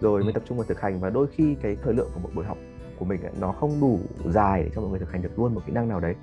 Rồi 0.00 0.24
mới 0.24 0.32
tập 0.32 0.42
trung 0.46 0.58
vào 0.58 0.64
thực 0.64 0.80
hành 0.80 1.00
và 1.00 1.10
đôi 1.10 1.26
khi 1.26 1.56
cái 1.62 1.76
thời 1.82 1.94
lượng 1.94 2.10
của 2.14 2.20
một 2.20 2.28
buổi 2.34 2.44
học 2.44 2.58
của 2.98 3.04
mình 3.04 3.22
ấy, 3.22 3.32
nó 3.40 3.52
không 3.52 3.80
đủ 3.80 3.98
dài 4.24 4.62
để 4.62 4.70
cho 4.74 4.80
mọi 4.80 4.90
người 4.90 4.98
thực 4.98 5.12
hành 5.12 5.22
được 5.22 5.38
luôn 5.38 5.54
một 5.54 5.60
kỹ 5.66 5.72
năng 5.72 5.88
nào 5.88 6.00
đấy. 6.00 6.14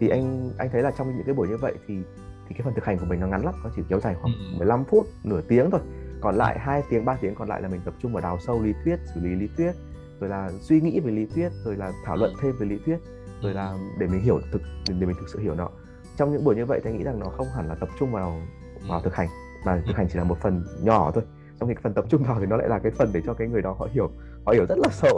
Thì 0.00 0.08
anh 0.08 0.50
anh 0.58 0.68
thấy 0.72 0.82
là 0.82 0.90
trong 0.90 1.16
những 1.16 1.26
cái 1.26 1.34
buổi 1.34 1.48
như 1.48 1.56
vậy 1.56 1.74
thì 1.86 1.98
thì 2.48 2.54
cái 2.54 2.62
phần 2.64 2.74
thực 2.74 2.84
hành 2.84 2.98
của 2.98 3.06
mình 3.06 3.20
nó 3.20 3.26
ngắn 3.26 3.44
lắm 3.44 3.54
nó 3.64 3.70
chỉ 3.76 3.82
kéo 3.88 4.00
dài 4.00 4.14
khoảng 4.22 4.34
15 4.58 4.84
phút 4.84 5.06
nửa 5.24 5.40
tiếng 5.40 5.70
thôi. 5.70 5.80
Còn 6.20 6.34
lại 6.34 6.58
hai 6.58 6.82
tiếng 6.90 7.04
3 7.04 7.16
tiếng 7.20 7.34
còn 7.34 7.48
lại 7.48 7.62
là 7.62 7.68
mình 7.68 7.80
tập 7.84 7.94
trung 8.02 8.12
vào 8.12 8.22
đào 8.22 8.38
sâu 8.46 8.62
lý 8.62 8.72
thuyết 8.84 8.96
xử 9.14 9.20
lý 9.20 9.34
lý 9.34 9.48
thuyết 9.56 9.72
rồi 10.20 10.30
là 10.30 10.50
suy 10.60 10.80
nghĩ 10.80 11.00
về 11.00 11.10
lý 11.12 11.26
thuyết 11.26 11.48
rồi 11.64 11.76
là 11.76 11.92
thảo 12.04 12.16
luận 12.16 12.32
thêm 12.42 12.56
về 12.58 12.66
lý 12.66 12.78
thuyết 12.86 12.98
rồi 13.42 13.54
là 13.54 13.78
để 13.98 14.06
mình 14.06 14.20
hiểu 14.20 14.40
thực 14.52 14.62
để 14.88 15.06
mình 15.06 15.16
thực 15.20 15.28
sự 15.28 15.38
hiểu 15.38 15.54
nó. 15.54 15.68
Trong 16.16 16.32
những 16.32 16.44
buổi 16.44 16.56
như 16.56 16.66
vậy 16.66 16.80
thì 16.84 16.90
anh 16.90 16.98
nghĩ 16.98 17.04
rằng 17.04 17.18
nó 17.18 17.26
không 17.26 17.46
hẳn 17.56 17.68
là 17.68 17.74
tập 17.74 17.88
trung 18.00 18.12
vào 18.12 18.40
vào 18.88 19.00
thực 19.00 19.14
hành 19.14 19.28
mà 19.66 19.82
thực 19.86 19.96
hành 19.96 20.06
chỉ 20.12 20.18
là 20.18 20.24
một 20.24 20.38
phần 20.40 20.64
nhỏ 20.82 21.10
thôi. 21.14 21.24
Trong 21.60 21.68
khi 21.68 21.74
phần 21.82 21.94
tập 21.94 22.04
trung 22.08 22.22
vào 22.22 22.40
thì 22.40 22.46
nó 22.46 22.56
lại 22.56 22.68
là 22.68 22.78
cái 22.78 22.92
phần 22.92 23.10
để 23.12 23.22
cho 23.26 23.34
cái 23.34 23.48
người 23.48 23.62
đó 23.62 23.76
họ 23.78 23.88
hiểu 23.92 24.10
họ 24.46 24.52
hiểu 24.52 24.66
rất 24.68 24.78
là 24.78 24.88
sâu. 24.92 25.16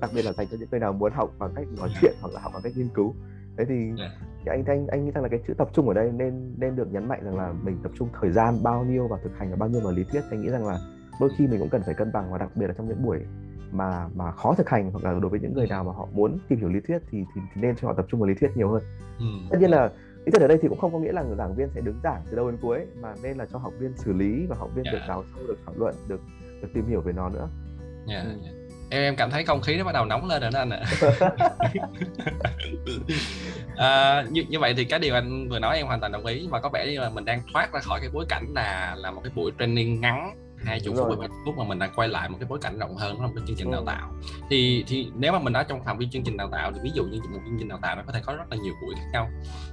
Đặc 0.00 0.10
biệt 0.14 0.22
là 0.22 0.32
dành 0.32 0.46
cho 0.50 0.56
những 0.60 0.68
người 0.70 0.80
nào 0.80 0.92
muốn 0.92 1.12
học 1.12 1.30
bằng 1.38 1.52
cách 1.56 1.66
nói 1.78 1.88
chuyện 2.00 2.14
hoặc 2.20 2.34
là 2.34 2.40
học 2.40 2.52
bằng 2.54 2.62
cách 2.62 2.72
nghiên 2.76 2.88
cứu 2.94 3.14
thế 3.58 3.64
thì 3.64 3.74
yeah. 3.98 4.12
anh 4.46 4.64
anh 4.64 4.86
anh 4.86 5.04
nghĩ 5.04 5.10
rằng 5.10 5.22
là 5.22 5.28
cái 5.28 5.40
chữ 5.46 5.54
tập 5.54 5.68
trung 5.72 5.88
ở 5.88 5.94
đây 5.94 6.12
nên 6.12 6.54
nên 6.58 6.76
được 6.76 6.92
nhấn 6.92 7.08
mạnh 7.08 7.20
rằng 7.24 7.36
là 7.36 7.52
mình 7.62 7.78
tập 7.82 7.92
trung 7.98 8.08
thời 8.20 8.30
gian 8.30 8.62
bao 8.62 8.84
nhiêu 8.84 9.08
vào 9.08 9.18
thực 9.22 9.38
hành 9.38 9.50
và 9.50 9.56
bao 9.56 9.68
nhiêu 9.68 9.80
vào 9.80 9.92
lý 9.92 10.04
thuyết 10.04 10.20
anh 10.30 10.42
nghĩ 10.42 10.48
rằng 10.48 10.66
là 10.66 10.78
đôi 11.20 11.30
khi 11.38 11.46
mình 11.46 11.60
cũng 11.60 11.68
cần 11.68 11.82
phải 11.86 11.94
cân 11.94 12.12
bằng 12.12 12.32
và 12.32 12.38
đặc 12.38 12.50
biệt 12.54 12.66
là 12.66 12.72
trong 12.72 12.88
những 12.88 13.02
buổi 13.02 13.18
mà 13.70 14.08
mà 14.14 14.30
khó 14.30 14.54
thực 14.54 14.68
hành 14.68 14.90
hoặc 14.90 15.04
là 15.04 15.20
đối 15.20 15.30
với 15.30 15.40
những 15.40 15.54
người 15.54 15.66
nào 15.66 15.84
mà 15.84 15.92
họ 15.92 16.08
muốn 16.12 16.38
tìm 16.48 16.58
hiểu 16.58 16.68
lý 16.68 16.80
thuyết 16.80 16.98
thì 17.10 17.24
thì, 17.34 17.40
thì 17.54 17.60
nên 17.60 17.76
cho 17.76 17.88
họ 17.88 17.94
tập 17.94 18.06
trung 18.08 18.20
vào 18.20 18.28
lý 18.28 18.34
thuyết 18.34 18.56
nhiều 18.56 18.68
hơn 18.68 18.82
ừ. 19.18 19.24
tất 19.50 19.58
nhiên 19.60 19.70
là 19.70 19.90
lý 20.24 20.30
thuyết 20.30 20.42
ở 20.42 20.48
đây 20.48 20.58
thì 20.62 20.68
cũng 20.68 20.78
không 20.78 20.92
có 20.92 20.98
nghĩa 20.98 21.12
là 21.12 21.24
giảng 21.38 21.54
viên 21.54 21.68
sẽ 21.74 21.80
đứng 21.80 22.00
giảng 22.02 22.22
từ 22.30 22.36
đầu 22.36 22.50
đến 22.50 22.60
cuối 22.62 22.86
mà 23.00 23.14
nên 23.22 23.36
là 23.36 23.46
cho 23.46 23.58
học 23.58 23.72
viên 23.78 23.96
xử 23.96 24.12
lý 24.12 24.46
và 24.46 24.56
học 24.58 24.70
viên 24.74 24.84
yeah. 24.84 24.94
được 24.94 25.00
đào 25.08 25.24
sâu 25.34 25.46
được 25.48 25.58
thảo 25.66 25.74
luận 25.78 25.94
được 26.08 26.20
được 26.62 26.68
tìm 26.74 26.84
hiểu 26.86 27.00
về 27.00 27.12
nó 27.12 27.28
nữa 27.28 27.48
yeah, 28.08 28.24
ừ. 28.24 28.30
yeah. 28.42 28.57
Em 28.90 29.02
em 29.02 29.16
cảm 29.16 29.30
thấy 29.30 29.44
không 29.44 29.60
khí 29.60 29.76
nó 29.76 29.84
bắt 29.84 29.92
đầu 29.94 30.04
nóng 30.04 30.28
lên 30.28 30.42
rồi 30.42 30.50
đó 30.50 30.58
anh 30.58 30.70
ạ. 30.70 30.80
À, 33.76 34.24
như, 34.30 34.44
như 34.48 34.58
vậy 34.58 34.74
thì 34.76 34.84
cái 34.84 34.98
điều 34.98 35.14
anh 35.14 35.48
vừa 35.48 35.58
nói 35.58 35.76
em 35.76 35.86
hoàn 35.86 36.00
toàn 36.00 36.12
đồng 36.12 36.26
ý 36.26 36.48
mà 36.50 36.60
có 36.60 36.68
vẻ 36.68 36.86
như 36.86 37.00
là 37.00 37.10
mình 37.10 37.24
đang 37.24 37.42
thoát 37.52 37.72
ra 37.72 37.80
khỏi 37.80 38.00
cái 38.00 38.10
bối 38.12 38.26
cảnh 38.28 38.46
là 38.54 38.94
là 38.98 39.10
một 39.10 39.20
cái 39.24 39.32
buổi 39.34 39.52
training 39.58 40.00
ngắn 40.00 40.34
hai 40.64 40.80
chục 40.80 40.94
phút 40.96 41.18
ba 41.18 41.26
phút 41.44 41.58
mà 41.58 41.64
mình 41.64 41.78
đang 41.78 41.90
quay 41.96 42.08
lại 42.08 42.28
một 42.28 42.36
cái 42.40 42.46
bối 42.48 42.58
cảnh 42.62 42.78
rộng 42.78 42.96
hơn 42.96 43.16
trong 43.20 43.34
cái 43.34 43.44
chương 43.46 43.56
trình 43.56 43.70
đào 43.70 43.84
tạo. 43.86 44.12
Thì 44.50 44.84
thì 44.86 45.08
nếu 45.14 45.32
mà 45.32 45.38
mình 45.38 45.52
nói 45.52 45.64
trong 45.68 45.84
phạm 45.84 45.98
vi 45.98 46.08
chương 46.12 46.24
trình 46.24 46.36
đào 46.36 46.48
tạo 46.52 46.72
thì 46.72 46.80
ví 46.82 46.90
dụ 46.94 47.04
như 47.04 47.20
một 47.30 47.40
chương 47.46 47.56
trình 47.58 47.68
đào 47.68 47.78
tạo 47.82 47.96
nó 47.96 48.02
có 48.06 48.12
thể 48.12 48.20
có 48.26 48.34
rất 48.34 48.44
là 48.50 48.56
nhiều 48.56 48.74
buổi 48.82 48.94
khác 48.94 49.06
nhau 49.12 49.30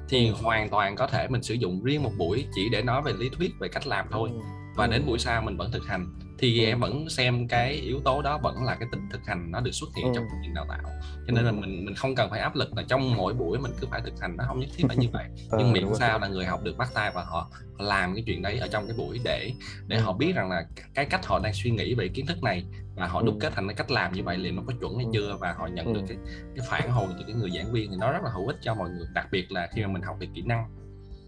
thì 0.10 0.30
hoàn 0.30 0.70
toàn 0.70 0.96
có 0.96 1.08
thể 1.08 1.28
mình 1.28 1.44
sử 1.44 1.54
dụng 1.54 1.84
riêng 1.84 2.04
một 2.04 2.12
buổi 2.18 2.48
chỉ 2.56 2.70
để 2.70 2.82
nói 2.82 3.02
về 3.02 3.14
lý 3.14 3.30
thuyết 3.30 3.52
về 3.60 3.68
cách 3.68 3.88
làm 3.88 4.06
thôi. 4.12 4.30
Và 4.76 4.88
đến 4.88 5.06
buổi 5.06 5.20
sau 5.20 5.42
mình 5.42 5.58
vẫn 5.58 5.72
thực 5.72 5.88
hành 5.88 6.14
thì 6.38 6.60
ừ. 6.60 6.66
em 6.66 6.80
vẫn 6.80 7.10
xem 7.10 7.48
cái 7.48 7.74
yếu 7.74 8.00
tố 8.00 8.22
đó 8.22 8.40
vẫn 8.44 8.64
là 8.64 8.76
cái 8.76 8.88
tình 8.92 9.10
thực 9.12 9.26
hành 9.26 9.52
nó 9.52 9.60
được 9.60 9.72
xuất 9.72 9.90
hiện 9.96 10.06
ừ. 10.06 10.12
trong 10.16 10.24
chương 10.24 10.40
trình 10.44 10.54
đào 10.54 10.66
tạo. 10.70 10.92
Cho 11.28 11.34
nên 11.34 11.46
là 11.46 11.52
mình 11.52 11.86
mình 11.86 11.96
không 11.96 12.16
cần 12.16 12.30
phải 12.30 12.40
áp 12.40 12.56
lực 12.56 12.78
là 12.78 12.84
trong 12.88 13.16
mỗi 13.16 13.34
buổi 13.34 13.60
mình 13.60 13.72
cứ 13.82 13.88
phải 13.92 14.02
thực 14.02 14.22
hành 14.22 14.38
nó 14.38 14.44
không 14.48 14.60
nhất 14.60 14.70
thiết 14.76 14.84
phải 14.88 14.98
như 14.98 15.08
vậy. 15.14 15.26
Ờ, 15.50 15.58
nhưng 15.60 15.72
miễn 15.72 15.86
sao 16.00 16.20
là 16.20 16.28
người 16.28 16.46
học 16.46 16.64
được 16.64 16.78
bắt 16.78 16.90
tay 16.94 17.12
và 17.16 17.24
họ, 17.24 17.50
làm 17.78 18.16
cái 18.16 18.24
chuyện 18.28 18.42
đấy 18.42 18.58
ở 18.58 18.68
trong 18.68 18.88
cái 18.88 18.98
buổi 18.98 19.20
để 19.24 19.52
để 19.88 20.00
họ 20.00 20.14
biết 20.14 20.34
rằng 20.36 20.50
là 20.50 20.66
cái 20.94 21.06
cách 21.06 21.26
họ 21.26 21.40
đang 21.40 21.54
suy 21.54 21.72
nghĩ 21.72 21.94
về 21.94 22.08
kiến 22.08 22.26
thức 22.26 22.44
này 22.44 22.66
và 22.96 23.08
họ 23.08 23.22
đúc 23.22 23.36
kết 23.40 23.54
thành 23.56 23.68
cái 23.68 23.76
cách 23.76 23.92
làm 23.92 24.14
như 24.14 24.24
vậy 24.24 24.38
liền 24.38 24.56
nó 24.56 24.62
có 24.68 24.74
chuẩn 24.80 24.98
hay 24.98 25.06
chưa 25.14 25.38
và 25.40 25.54
họ 25.58 25.68
nhận 25.68 25.94
được 25.94 26.02
cái 26.08 26.18
cái 26.56 26.66
phản 26.70 26.92
hồi 26.92 27.08
từ 27.18 27.24
cái 27.28 27.36
người 27.36 27.52
giảng 27.52 27.72
viên 27.72 27.92
thì 27.92 27.98
nó 28.00 28.12
rất 28.12 28.24
là 28.24 28.30
hữu 28.30 28.48
ích 28.48 28.58
cho 28.62 28.76
mọi 28.76 28.90
người 28.90 29.08
đặc 29.14 29.28
biệt 29.32 29.52
là 29.52 29.68
khi 29.74 29.82
mà 29.82 29.88
mình 29.88 30.02
học 30.02 30.18
về 30.20 30.28
kỹ 30.34 30.42
năng. 30.42 30.66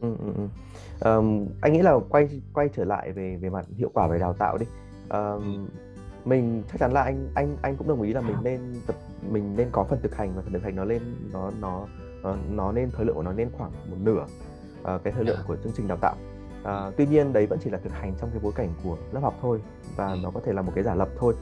Ừ, 0.01 0.15
ừ, 0.19 0.33
ừ. 0.38 0.48
Um, 1.00 1.48
anh 1.62 1.74
nghĩ 1.74 1.81
là 1.81 1.94
quay 2.10 2.30
quay 2.53 2.69
trở 2.75 2.86
lại 2.86 3.12
về 3.12 3.38
về 3.42 3.50
mặt 3.50 3.65
hiệu 3.77 3.92
quả 3.94 4.07
về 4.07 4.19
đào 4.19 4.33
tạo 4.33 4.57
đi 4.57 4.65
um, 5.09 5.68
mình 6.25 6.63
chắc 6.71 6.80
chắn 6.80 6.92
là 6.92 7.01
anh 7.01 7.30
anh 7.36 7.57
anh 7.62 7.75
cũng 7.75 7.88
đồng 7.88 8.01
ý 8.01 8.13
là 8.13 8.21
mình 8.21 8.36
nên 8.44 8.59
tập 8.88 8.95
mình 9.30 9.54
nên 9.57 9.68
có 9.71 9.83
phần 9.83 10.00
thực 10.04 10.15
hành 10.15 10.33
và 10.36 10.42
phần 10.42 10.54
thực 10.54 10.63
hành 10.63 10.75
nó 10.75 10.83
lên 10.83 11.01
nó 11.33 11.51
nó 11.62 11.88
nó, 12.24 12.36
nó 12.50 12.71
nên 12.71 12.92
thời 12.92 13.06
lượng 13.06 13.15
của 13.15 13.24
nó 13.24 13.33
nên 13.33 13.50
khoảng 13.57 13.71
một 13.71 13.98
nửa 14.00 14.25
uh, 14.95 15.04
cái 15.04 15.13
thời 15.13 15.24
lượng 15.24 15.39
của 15.48 15.56
chương 15.63 15.74
trình 15.77 15.88
đào 15.88 15.98
tạo. 16.01 16.15
Uh, 16.62 16.94
tuy 16.98 17.07
nhiên 17.07 17.33
đấy 17.33 17.45
vẫn 17.45 17.59
chỉ 17.63 17.69
là 17.69 17.77
thực 17.77 17.94
hành 17.94 18.13
trong 18.21 18.30
cái 18.30 18.39
bối 18.44 18.51
cảnh 18.56 18.69
của 18.83 18.98
lớp 19.12 19.19
học 19.19 19.36
thôi 19.42 19.62
và 19.95 20.15
nó 20.24 20.31
có 20.31 20.39
thể 20.45 20.54
là 20.54 20.62
một 20.62 20.71
cái 20.75 20.83
giả 20.83 20.95
lập 20.95 21.10
thôi. 21.18 21.33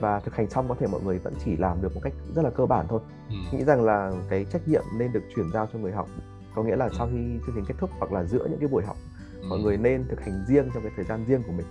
Và 0.00 0.20
thực 0.20 0.34
hành 0.34 0.50
xong 0.50 0.68
có 0.68 0.74
thể 0.74 0.86
mọi 0.86 1.00
người 1.04 1.18
vẫn 1.18 1.34
chỉ 1.44 1.56
làm 1.56 1.82
được 1.82 1.94
một 1.94 2.00
cách 2.04 2.12
rất 2.34 2.42
là 2.42 2.50
cơ 2.50 2.66
bản 2.66 2.86
thôi. 2.88 3.00
Nghĩ 3.52 3.64
rằng 3.64 3.82
là 3.82 4.12
cái 4.28 4.44
trách 4.44 4.68
nhiệm 4.68 4.82
nên 4.98 5.12
được 5.12 5.22
chuyển 5.34 5.52
giao 5.52 5.66
cho 5.72 5.78
người 5.78 5.92
học 5.92 6.08
có 6.54 6.62
nghĩa 6.62 6.76
là 6.76 6.88
sau 6.98 7.08
khi 7.12 7.38
chương 7.46 7.54
trình 7.54 7.64
kết 7.68 7.74
thúc 7.78 7.90
hoặc 7.98 8.12
là 8.12 8.24
giữa 8.24 8.46
những 8.50 8.58
cái 8.58 8.68
buổi 8.68 8.84
học 8.84 8.96
mọi 9.48 9.58
người 9.58 9.76
nên 9.76 10.04
thực 10.08 10.20
hành 10.20 10.44
riêng 10.48 10.70
trong 10.74 10.82
cái 10.82 10.92
thời 10.96 11.04
gian 11.04 11.24
riêng 11.28 11.42
của 11.46 11.52
mình 11.52 11.66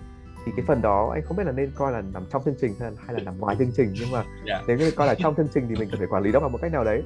thì 0.48 0.54
cái 0.56 0.66
phần 0.68 0.82
đó 0.82 1.10
anh 1.14 1.22
không 1.22 1.38
biết 1.38 1.44
là 1.44 1.52
nên 1.52 1.72
coi 1.76 1.92
là 1.92 2.02
nằm 2.14 2.26
trong 2.30 2.44
chương 2.44 2.56
trình 2.62 2.74
hay 2.80 3.16
là 3.16 3.24
nằm 3.24 3.40
ngoài 3.40 3.56
chương 3.60 3.72
trình 3.78 3.94
nhưng 3.94 4.12
mà 4.12 4.18
yeah. 4.18 4.28
Dạ. 4.46 4.62
nếu 4.68 4.78
như 4.78 4.92
coi 4.92 5.08
là 5.08 5.16
trong 5.16 5.36
chương 5.36 5.48
trình 5.54 5.66
thì 5.70 5.76
mình 5.76 5.90
cần 5.92 6.00
phải 6.00 6.08
quản 6.08 6.24
lý 6.24 6.32
nó 6.32 6.40
bằng 6.40 6.52
một 6.52 6.60
cách 6.62 6.72
nào 6.72 6.84
đấy 6.84 7.04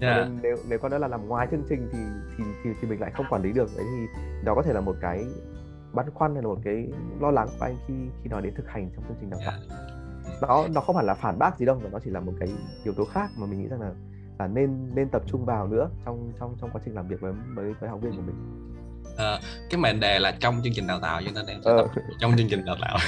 yeah. 0.00 0.16
Dạ. 0.16 0.24
nên 0.24 0.38
nếu 0.42 0.56
nếu 0.68 0.78
con 0.78 0.90
đó 0.90 0.98
là 0.98 1.08
nằm 1.08 1.28
ngoài 1.28 1.46
chương 1.50 1.62
trình 1.68 1.88
thì 1.92 1.98
thì 2.36 2.44
thì, 2.64 2.70
thì 2.80 2.88
mình 2.88 3.00
lại 3.00 3.10
không 3.10 3.26
quản 3.30 3.42
lý 3.42 3.52
được 3.52 3.70
đấy 3.76 3.86
thì 3.90 4.06
đó 4.44 4.54
có 4.54 4.62
thể 4.62 4.72
là 4.72 4.80
một 4.80 4.96
cái 5.00 5.24
băn 5.92 6.10
khoăn 6.14 6.34
hay 6.34 6.42
là 6.42 6.48
một 6.48 6.58
cái 6.64 6.88
lo 7.20 7.30
lắng 7.30 7.48
của 7.58 7.64
anh 7.64 7.76
khi 7.86 7.94
khi 8.22 8.30
nói 8.30 8.42
đến 8.42 8.54
thực 8.56 8.68
hành 8.68 8.90
trong 8.94 9.04
chương 9.08 9.16
trình 9.20 9.30
đào 9.30 9.40
tạo 9.46 9.58
yeah. 9.58 9.80
Dạ. 10.40 10.48
nó 10.48 10.66
nó 10.74 10.80
không 10.80 10.96
phải 10.96 11.04
là 11.04 11.14
phản 11.14 11.38
bác 11.38 11.58
gì 11.58 11.66
đâu 11.66 11.80
mà 11.84 11.90
nó 11.92 11.98
chỉ 12.04 12.10
là 12.10 12.20
một 12.20 12.32
cái 12.40 12.48
yếu 12.84 12.94
tố 12.94 13.04
khác 13.04 13.30
mà 13.38 13.46
mình 13.46 13.62
nghĩ 13.62 13.68
rằng 13.68 13.80
là 13.80 13.92
là 14.38 14.46
nên 14.46 14.94
nên 14.94 15.08
tập 15.08 15.22
trung 15.26 15.44
vào 15.44 15.66
nữa 15.66 15.90
trong 16.04 16.32
trong 16.40 16.56
trong 16.60 16.70
quá 16.72 16.80
trình 16.84 16.94
làm 16.94 17.08
việc 17.08 17.20
với 17.20 17.32
với, 17.54 17.74
với 17.80 17.90
học 17.90 18.00
viên 18.02 18.12
của 18.12 18.22
mình 18.22 18.36
à, 19.20 19.38
cái 19.70 19.80
mệnh 19.80 20.00
đề 20.00 20.18
là 20.18 20.30
trong 20.40 20.60
chương 20.64 20.72
trình 20.74 20.86
đào 20.86 21.00
tạo 21.00 21.22
cho 21.24 21.30
nên 21.34 21.46
em 21.46 21.60
sẽ 21.64 21.70
ờ. 21.70 21.76
tập 21.76 22.02
trong 22.20 22.36
chương 22.38 22.48
trình 22.48 22.64
đào 22.64 22.76
tạo 22.80 22.98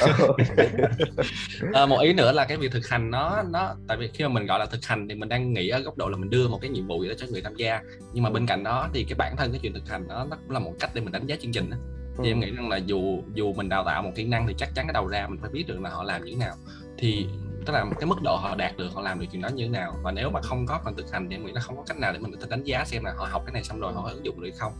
à, 1.72 1.86
một 1.88 2.00
ý 2.00 2.12
nữa 2.12 2.32
là 2.32 2.44
cái 2.44 2.56
việc 2.56 2.72
thực 2.72 2.88
hành 2.88 3.10
nó 3.10 3.42
nó 3.50 3.74
tại 3.88 3.96
vì 3.96 4.08
khi 4.14 4.24
mà 4.24 4.30
mình 4.30 4.46
gọi 4.46 4.58
là 4.58 4.66
thực 4.66 4.84
hành 4.86 5.08
thì 5.08 5.14
mình 5.14 5.28
đang 5.28 5.52
nghĩ 5.52 5.68
ở 5.68 5.80
góc 5.80 5.96
độ 5.96 6.08
là 6.08 6.16
mình 6.16 6.30
đưa 6.30 6.48
một 6.48 6.58
cái 6.62 6.70
nhiệm 6.70 6.86
vụ 6.86 7.02
gì 7.02 7.08
đó 7.08 7.14
cho 7.18 7.26
người 7.30 7.42
tham 7.42 7.54
gia 7.54 7.80
nhưng 8.12 8.24
mà 8.24 8.30
bên 8.30 8.46
cạnh 8.46 8.64
đó 8.64 8.88
thì 8.92 9.04
cái 9.04 9.14
bản 9.14 9.36
thân 9.36 9.52
cái 9.52 9.60
chuyện 9.62 9.74
thực 9.74 9.88
hành 9.88 10.08
nó 10.08 10.24
nó 10.24 10.36
cũng 10.36 10.50
là 10.50 10.58
một 10.58 10.72
cách 10.80 10.90
để 10.94 11.00
mình 11.00 11.12
đánh 11.12 11.26
giá 11.26 11.36
chương 11.42 11.52
trình 11.52 11.70
đó. 11.70 11.76
thì 12.18 12.24
ừ. 12.24 12.32
em 12.32 12.40
nghĩ 12.40 12.50
rằng 12.50 12.68
là 12.68 12.76
dù 12.76 13.22
dù 13.34 13.52
mình 13.52 13.68
đào 13.68 13.84
tạo 13.84 14.02
một 14.02 14.10
kỹ 14.14 14.24
năng 14.24 14.46
thì 14.46 14.54
chắc 14.58 14.74
chắn 14.74 14.86
cái 14.86 14.92
đầu 14.92 15.06
ra 15.06 15.26
mình 15.26 15.38
phải 15.40 15.50
biết 15.50 15.64
được 15.66 15.80
là 15.80 15.90
họ 15.90 16.04
làm 16.04 16.24
như 16.24 16.32
thế 16.32 16.38
nào 16.38 16.54
thì 16.98 17.26
tức 17.66 17.72
là 17.72 17.84
cái 18.00 18.06
mức 18.06 18.22
độ 18.22 18.36
họ 18.36 18.54
đạt 18.54 18.76
được 18.76 18.88
họ 18.94 19.02
làm 19.02 19.20
được 19.20 19.26
chuyện 19.32 19.42
đó 19.42 19.48
như 19.48 19.64
thế 19.64 19.70
nào 19.70 19.96
và 20.02 20.12
nếu 20.12 20.30
mà 20.30 20.40
không 20.42 20.66
có 20.66 20.80
phần 20.84 20.96
thực 20.96 21.12
hành 21.12 21.28
thì 21.28 21.36
em 21.36 21.46
nghĩ 21.46 21.52
nó 21.52 21.60
không 21.60 21.76
có 21.76 21.82
cách 21.86 21.98
nào 21.98 22.12
để 22.12 22.18
mình 22.18 22.32
có 22.32 22.38
thể 22.40 22.46
đánh 22.50 22.64
giá 22.64 22.84
xem 22.84 23.04
là 23.04 23.12
họ 23.16 23.28
học 23.30 23.42
cái 23.46 23.52
này 23.52 23.64
xong 23.64 23.80
rồi 23.80 23.92
họ 23.92 24.08
ứng 24.08 24.24
dụng 24.24 24.40
được 24.40 24.50
không 24.58 24.72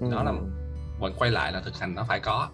ừ. 0.00 0.08
đó 0.12 0.22
là 0.22 0.32
vẫn 1.04 1.14
quay 1.18 1.30
lại 1.30 1.52
là 1.52 1.60
thực 1.60 1.78
hành 1.78 1.94
nó 1.94 2.04
phải 2.08 2.20
có. 2.20 2.48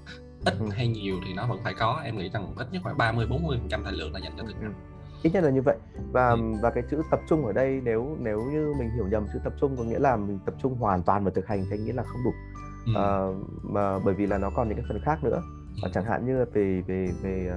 Ít 0.44 0.54
ừ. 0.60 0.66
hay 0.72 0.88
nhiều 0.88 1.16
thì 1.26 1.34
nó 1.34 1.46
vẫn 1.46 1.58
phải 1.64 1.74
có. 1.74 2.00
Em 2.04 2.18
nghĩ 2.18 2.28
rằng 2.28 2.52
ít 2.56 2.66
nhất 2.72 2.80
khoảng 2.82 2.98
30 2.98 3.26
40 3.26 3.58
phần 3.60 3.68
trăm 3.68 3.84
thời 3.84 3.92
lượng 3.92 4.12
là 4.12 4.20
dành 4.20 4.32
cho 4.38 4.44
thực 4.44 4.56
hành. 4.62 4.74
Ít 5.22 5.30
nhất 5.32 5.44
là 5.44 5.50
như 5.50 5.62
vậy. 5.62 5.76
Và 6.12 6.30
ừ. 6.30 6.38
và 6.62 6.70
cái 6.70 6.84
chữ 6.90 7.02
tập 7.10 7.20
trung 7.28 7.46
ở 7.46 7.52
đây 7.52 7.80
nếu 7.84 8.16
nếu 8.20 8.42
như 8.52 8.74
mình 8.78 8.90
hiểu 8.90 9.08
nhầm 9.08 9.26
chữ 9.32 9.38
tập 9.44 9.52
trung 9.60 9.76
có 9.76 9.82
nghĩa 9.82 9.98
là 9.98 10.16
mình 10.16 10.38
tập 10.46 10.54
trung 10.62 10.74
hoàn 10.74 11.02
toàn 11.02 11.24
vào 11.24 11.30
thực 11.34 11.46
hành 11.46 11.64
thì 11.70 11.78
nghĩa 11.78 11.92
là 11.92 12.02
không 12.02 12.24
đủ. 12.24 12.32
Ừ. 12.86 12.92
à, 12.96 13.08
mà 13.62 13.98
bởi 13.98 14.14
vì 14.14 14.26
là 14.26 14.38
nó 14.38 14.50
còn 14.56 14.68
những 14.68 14.76
cái 14.76 14.86
phần 14.88 15.00
khác 15.04 15.24
nữa. 15.24 15.42
Và 15.82 15.88
chẳng 15.94 16.04
hạn 16.04 16.26
như 16.26 16.38
là 16.38 16.44
về 16.52 16.82
về 16.86 17.10
về 17.22 17.52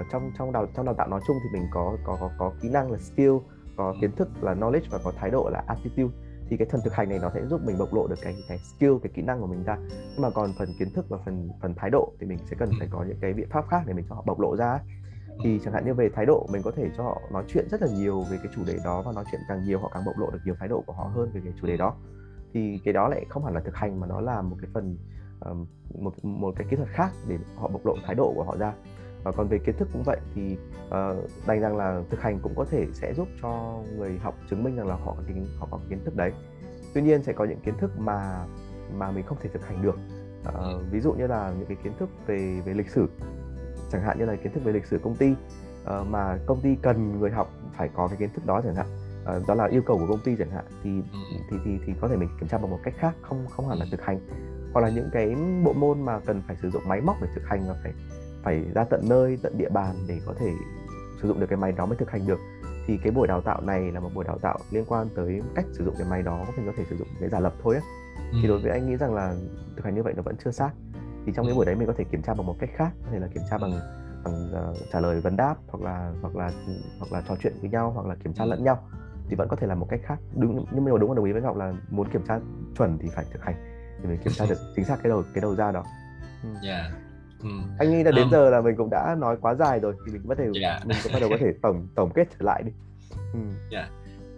uh, 0.00 0.06
trong 0.12 0.30
trong 0.38 0.52
đào 0.52 0.66
trong 0.76 0.86
đào 0.86 0.94
tạo 0.94 1.08
nói 1.08 1.20
chung 1.26 1.36
thì 1.42 1.58
mình 1.58 1.68
có 1.72 1.96
có 2.04 2.16
có, 2.20 2.30
có 2.38 2.52
kỹ 2.62 2.68
năng 2.68 2.92
là 2.92 2.98
skill 2.98 3.36
có 3.76 3.94
kiến 4.00 4.12
thức 4.16 4.28
là 4.40 4.54
knowledge 4.54 4.90
và 4.90 4.98
có 5.04 5.12
thái 5.16 5.30
độ 5.30 5.50
là 5.52 5.62
attitude 5.66 6.14
thì 6.48 6.56
cái 6.56 6.68
phần 6.72 6.80
thực 6.84 6.92
hành 6.92 7.08
này 7.08 7.18
nó 7.18 7.30
sẽ 7.34 7.46
giúp 7.46 7.60
mình 7.64 7.78
bộc 7.78 7.94
lộ 7.94 8.06
được 8.06 8.18
cái 8.22 8.36
cái 8.48 8.58
skill 8.58 8.92
cái 9.02 9.12
kỹ 9.14 9.22
năng 9.22 9.40
của 9.40 9.46
mình 9.46 9.64
ra. 9.64 9.76
Nhưng 9.88 10.22
mà 10.22 10.30
còn 10.30 10.52
phần 10.58 10.68
kiến 10.78 10.90
thức 10.94 11.06
và 11.08 11.18
phần 11.24 11.50
phần 11.62 11.74
thái 11.74 11.90
độ 11.90 12.12
thì 12.20 12.26
mình 12.26 12.38
sẽ 12.50 12.56
cần 12.58 12.70
phải 12.78 12.88
có 12.90 13.04
những 13.04 13.18
cái 13.20 13.32
biện 13.32 13.48
pháp 13.50 13.64
khác 13.68 13.82
để 13.86 13.92
mình 13.94 14.04
cho 14.08 14.14
họ 14.14 14.22
bộc 14.26 14.40
lộ 14.40 14.56
ra 14.56 14.80
thì 15.42 15.60
chẳng 15.64 15.74
hạn 15.74 15.84
như 15.86 15.94
về 15.94 16.08
thái 16.14 16.26
độ 16.26 16.46
mình 16.52 16.62
có 16.62 16.70
thể 16.70 16.90
cho 16.96 17.02
họ 17.02 17.20
nói 17.32 17.44
chuyện 17.48 17.68
rất 17.70 17.82
là 17.82 17.88
nhiều 17.88 18.22
về 18.30 18.38
cái 18.42 18.52
chủ 18.56 18.64
đề 18.66 18.78
đó 18.84 19.02
và 19.06 19.12
nói 19.12 19.24
chuyện 19.30 19.40
càng 19.48 19.64
nhiều 19.64 19.78
họ 19.78 19.90
càng 19.94 20.04
bộc 20.04 20.18
lộ 20.18 20.30
được 20.30 20.38
nhiều 20.44 20.54
thái 20.58 20.68
độ 20.68 20.82
của 20.86 20.92
họ 20.92 21.04
hơn 21.14 21.30
về 21.34 21.40
cái 21.44 21.52
chủ 21.60 21.66
đề 21.66 21.76
đó. 21.76 21.94
Thì 22.52 22.80
cái 22.84 22.94
đó 22.94 23.08
lại 23.08 23.26
không 23.28 23.44
hẳn 23.44 23.54
là 23.54 23.60
thực 23.60 23.74
hành 23.74 24.00
mà 24.00 24.06
nó 24.06 24.20
là 24.20 24.42
một 24.42 24.56
cái 24.60 24.70
phần 24.74 24.96
một 25.98 26.24
một 26.24 26.54
cái 26.56 26.66
kỹ 26.70 26.76
thuật 26.76 26.88
khác 26.88 27.10
để 27.28 27.38
họ 27.56 27.68
bộc 27.68 27.86
lộ 27.86 27.94
thái 28.06 28.14
độ 28.14 28.32
của 28.34 28.44
họ 28.44 28.56
ra 28.56 28.72
và 29.24 29.32
còn 29.32 29.48
về 29.48 29.58
kiến 29.58 29.76
thức 29.78 29.88
cũng 29.92 30.02
vậy 30.02 30.18
thì 30.34 30.56
uh, 30.86 31.30
đành 31.46 31.60
rằng 31.60 31.76
là 31.76 32.02
thực 32.10 32.20
hành 32.20 32.40
cũng 32.42 32.52
có 32.56 32.64
thể 32.70 32.86
sẽ 32.92 33.14
giúp 33.14 33.28
cho 33.42 33.82
người 33.96 34.18
học 34.18 34.34
chứng 34.50 34.64
minh 34.64 34.76
rằng 34.76 34.86
là 34.86 34.94
họ 34.94 35.16
có 35.16 35.22
họ 35.58 35.68
có 35.70 35.80
kiến 35.88 36.04
thức 36.04 36.16
đấy 36.16 36.32
tuy 36.94 37.02
nhiên 37.02 37.22
sẽ 37.22 37.32
có 37.32 37.44
những 37.44 37.60
kiến 37.60 37.74
thức 37.78 37.90
mà 37.98 38.46
mà 38.92 39.10
mình 39.10 39.24
không 39.26 39.38
thể 39.42 39.50
thực 39.52 39.66
hành 39.66 39.82
được 39.82 39.96
uh, 40.48 40.82
ví 40.90 41.00
dụ 41.00 41.12
như 41.12 41.26
là 41.26 41.52
những 41.58 41.66
cái 41.66 41.76
kiến 41.84 41.92
thức 41.98 42.08
về 42.26 42.62
về 42.64 42.74
lịch 42.74 42.90
sử 42.90 43.08
chẳng 43.92 44.02
hạn 44.02 44.18
như 44.18 44.24
là 44.24 44.36
kiến 44.36 44.52
thức 44.52 44.64
về 44.64 44.72
lịch 44.72 44.86
sử 44.86 44.98
công 44.98 45.16
ty 45.16 45.30
uh, 45.30 46.06
mà 46.06 46.38
công 46.46 46.60
ty 46.60 46.76
cần 46.82 47.20
người 47.20 47.30
học 47.30 47.50
phải 47.76 47.90
có 47.94 48.08
cái 48.08 48.16
kiến 48.16 48.30
thức 48.34 48.46
đó 48.46 48.60
chẳng 48.64 48.74
hạn 48.74 48.86
uh, 49.22 49.48
đó 49.48 49.54
là 49.54 49.64
yêu 49.64 49.82
cầu 49.86 49.98
của 49.98 50.06
công 50.08 50.20
ty 50.24 50.36
chẳng 50.36 50.50
hạn 50.50 50.64
thì 50.82 50.90
ừ. 51.12 51.18
thì 51.50 51.56
thì 51.64 51.78
thì 51.86 51.92
có 52.00 52.08
thể 52.08 52.16
mình 52.16 52.28
kiểm 52.40 52.48
tra 52.48 52.58
bằng 52.58 52.70
một 52.70 52.80
cách 52.82 52.94
khác 52.98 53.14
không 53.22 53.46
không 53.50 53.68
hẳn 53.68 53.78
là 53.78 53.84
ừ. 53.84 53.88
thực 53.90 54.02
hành 54.02 54.20
hoặc 54.72 54.80
là 54.80 54.88
những 54.88 55.08
cái 55.12 55.34
bộ 55.64 55.72
môn 55.72 56.02
mà 56.02 56.20
cần 56.20 56.42
phải 56.46 56.56
sử 56.62 56.70
dụng 56.70 56.82
máy 56.88 57.00
móc 57.00 57.16
để 57.22 57.28
thực 57.34 57.46
hành 57.46 57.60
và 57.68 57.74
phải 57.82 57.92
phải 58.44 58.64
ra 58.74 58.84
tận 58.84 59.00
nơi 59.08 59.38
tận 59.42 59.58
địa 59.58 59.68
bàn 59.68 59.96
để 60.08 60.20
có 60.26 60.34
thể 60.38 60.52
sử 61.22 61.28
dụng 61.28 61.40
được 61.40 61.46
cái 61.46 61.56
máy 61.56 61.72
đó 61.72 61.86
mới 61.86 61.96
thực 61.96 62.10
hành 62.10 62.26
được 62.26 62.38
thì 62.86 62.98
cái 63.02 63.12
buổi 63.12 63.26
đào 63.26 63.40
tạo 63.40 63.60
này 63.60 63.92
là 63.92 64.00
một 64.00 64.10
buổi 64.14 64.24
đào 64.24 64.38
tạo 64.38 64.58
liên 64.70 64.84
quan 64.88 65.08
tới 65.16 65.42
cách 65.54 65.64
sử 65.72 65.84
dụng 65.84 65.94
cái 65.98 66.06
máy 66.10 66.22
đó 66.22 66.44
mình 66.56 66.66
có 66.66 66.72
thể 66.76 66.84
sử 66.90 66.96
dụng 66.96 67.08
để 67.20 67.28
giả 67.28 67.40
lập 67.40 67.54
thôi 67.62 67.74
á 67.74 67.80
ừ. 68.32 68.38
thì 68.42 68.48
đối 68.48 68.58
với 68.58 68.70
anh 68.70 68.88
nghĩ 68.88 68.96
rằng 68.96 69.14
là 69.14 69.34
thực 69.76 69.84
hành 69.84 69.94
như 69.94 70.02
vậy 70.02 70.14
nó 70.16 70.22
vẫn 70.22 70.36
chưa 70.44 70.50
sát 70.50 70.70
thì 71.26 71.32
trong 71.36 71.46
cái 71.46 71.54
buổi 71.54 71.66
đấy 71.66 71.74
mình 71.74 71.86
có 71.86 71.94
thể 71.96 72.04
kiểm 72.04 72.22
tra 72.22 72.34
bằng 72.34 72.46
một 72.46 72.56
cách 72.58 72.70
khác 72.76 72.90
có 73.04 73.08
thể 73.12 73.18
là 73.18 73.26
kiểm 73.26 73.42
tra 73.50 73.58
bằng 73.58 73.80
bằng 74.24 74.70
uh, 74.70 74.76
trả 74.92 75.00
lời 75.00 75.20
vấn 75.20 75.36
đáp 75.36 75.56
hoặc 75.68 75.82
là 75.82 76.12
hoặc 76.22 76.36
là 76.36 76.50
hoặc 76.98 77.12
là 77.12 77.22
trò 77.28 77.36
chuyện 77.40 77.52
với 77.60 77.70
nhau 77.70 77.90
hoặc 77.90 78.06
là 78.06 78.14
kiểm 78.14 78.32
tra 78.32 78.44
lẫn 78.44 78.64
nhau 78.64 78.88
thì 79.28 79.36
vẫn 79.36 79.48
có 79.48 79.56
thể 79.56 79.66
làm 79.66 79.80
một 79.80 79.86
cách 79.90 80.00
khác 80.04 80.18
đúng 80.36 80.66
nhưng 80.72 80.84
mà 80.84 80.90
đúng 80.98 81.10
là 81.10 81.16
đồng 81.16 81.24
ý 81.24 81.32
với 81.32 81.42
ngọc 81.42 81.56
là 81.56 81.72
muốn 81.90 82.08
kiểm 82.08 82.22
tra 82.28 82.38
chuẩn 82.78 82.98
thì 82.98 83.08
phải 83.14 83.24
thực 83.32 83.42
hành 83.42 83.54
thì 84.02 84.08
mình 84.08 84.18
kiểm 84.24 84.32
tra 84.32 84.46
được 84.48 84.58
chính 84.76 84.84
xác 84.84 84.96
cái 85.02 85.10
đầu 85.10 85.22
cái 85.34 85.42
đầu 85.42 85.54
ra 85.54 85.72
đó 85.72 85.84
ừ. 86.42 86.48
yeah. 86.68 87.03
Ừ. 87.44 87.50
anh 87.78 87.90
nghĩ 87.90 88.02
là 88.02 88.10
đến 88.10 88.24
um, 88.24 88.30
giờ 88.30 88.50
là 88.50 88.60
mình 88.60 88.76
cũng 88.76 88.90
đã 88.90 89.16
nói 89.18 89.36
quá 89.40 89.54
dài 89.54 89.80
rồi 89.80 89.94
thì 90.06 90.12
mình 90.12 90.22
có 90.28 90.34
thể 90.34 90.44
yeah. 90.62 90.86
mình 90.86 90.96
cũng 91.02 91.12
bắt 91.12 91.18
đầu 91.20 91.30
có 91.30 91.36
thể 91.40 91.46
tổng 91.62 91.88
tổng 91.94 92.10
kết 92.14 92.28
trở 92.30 92.44
lại 92.44 92.62
đi 92.62 92.72
ừ. 93.32 93.40
yeah 93.70 93.90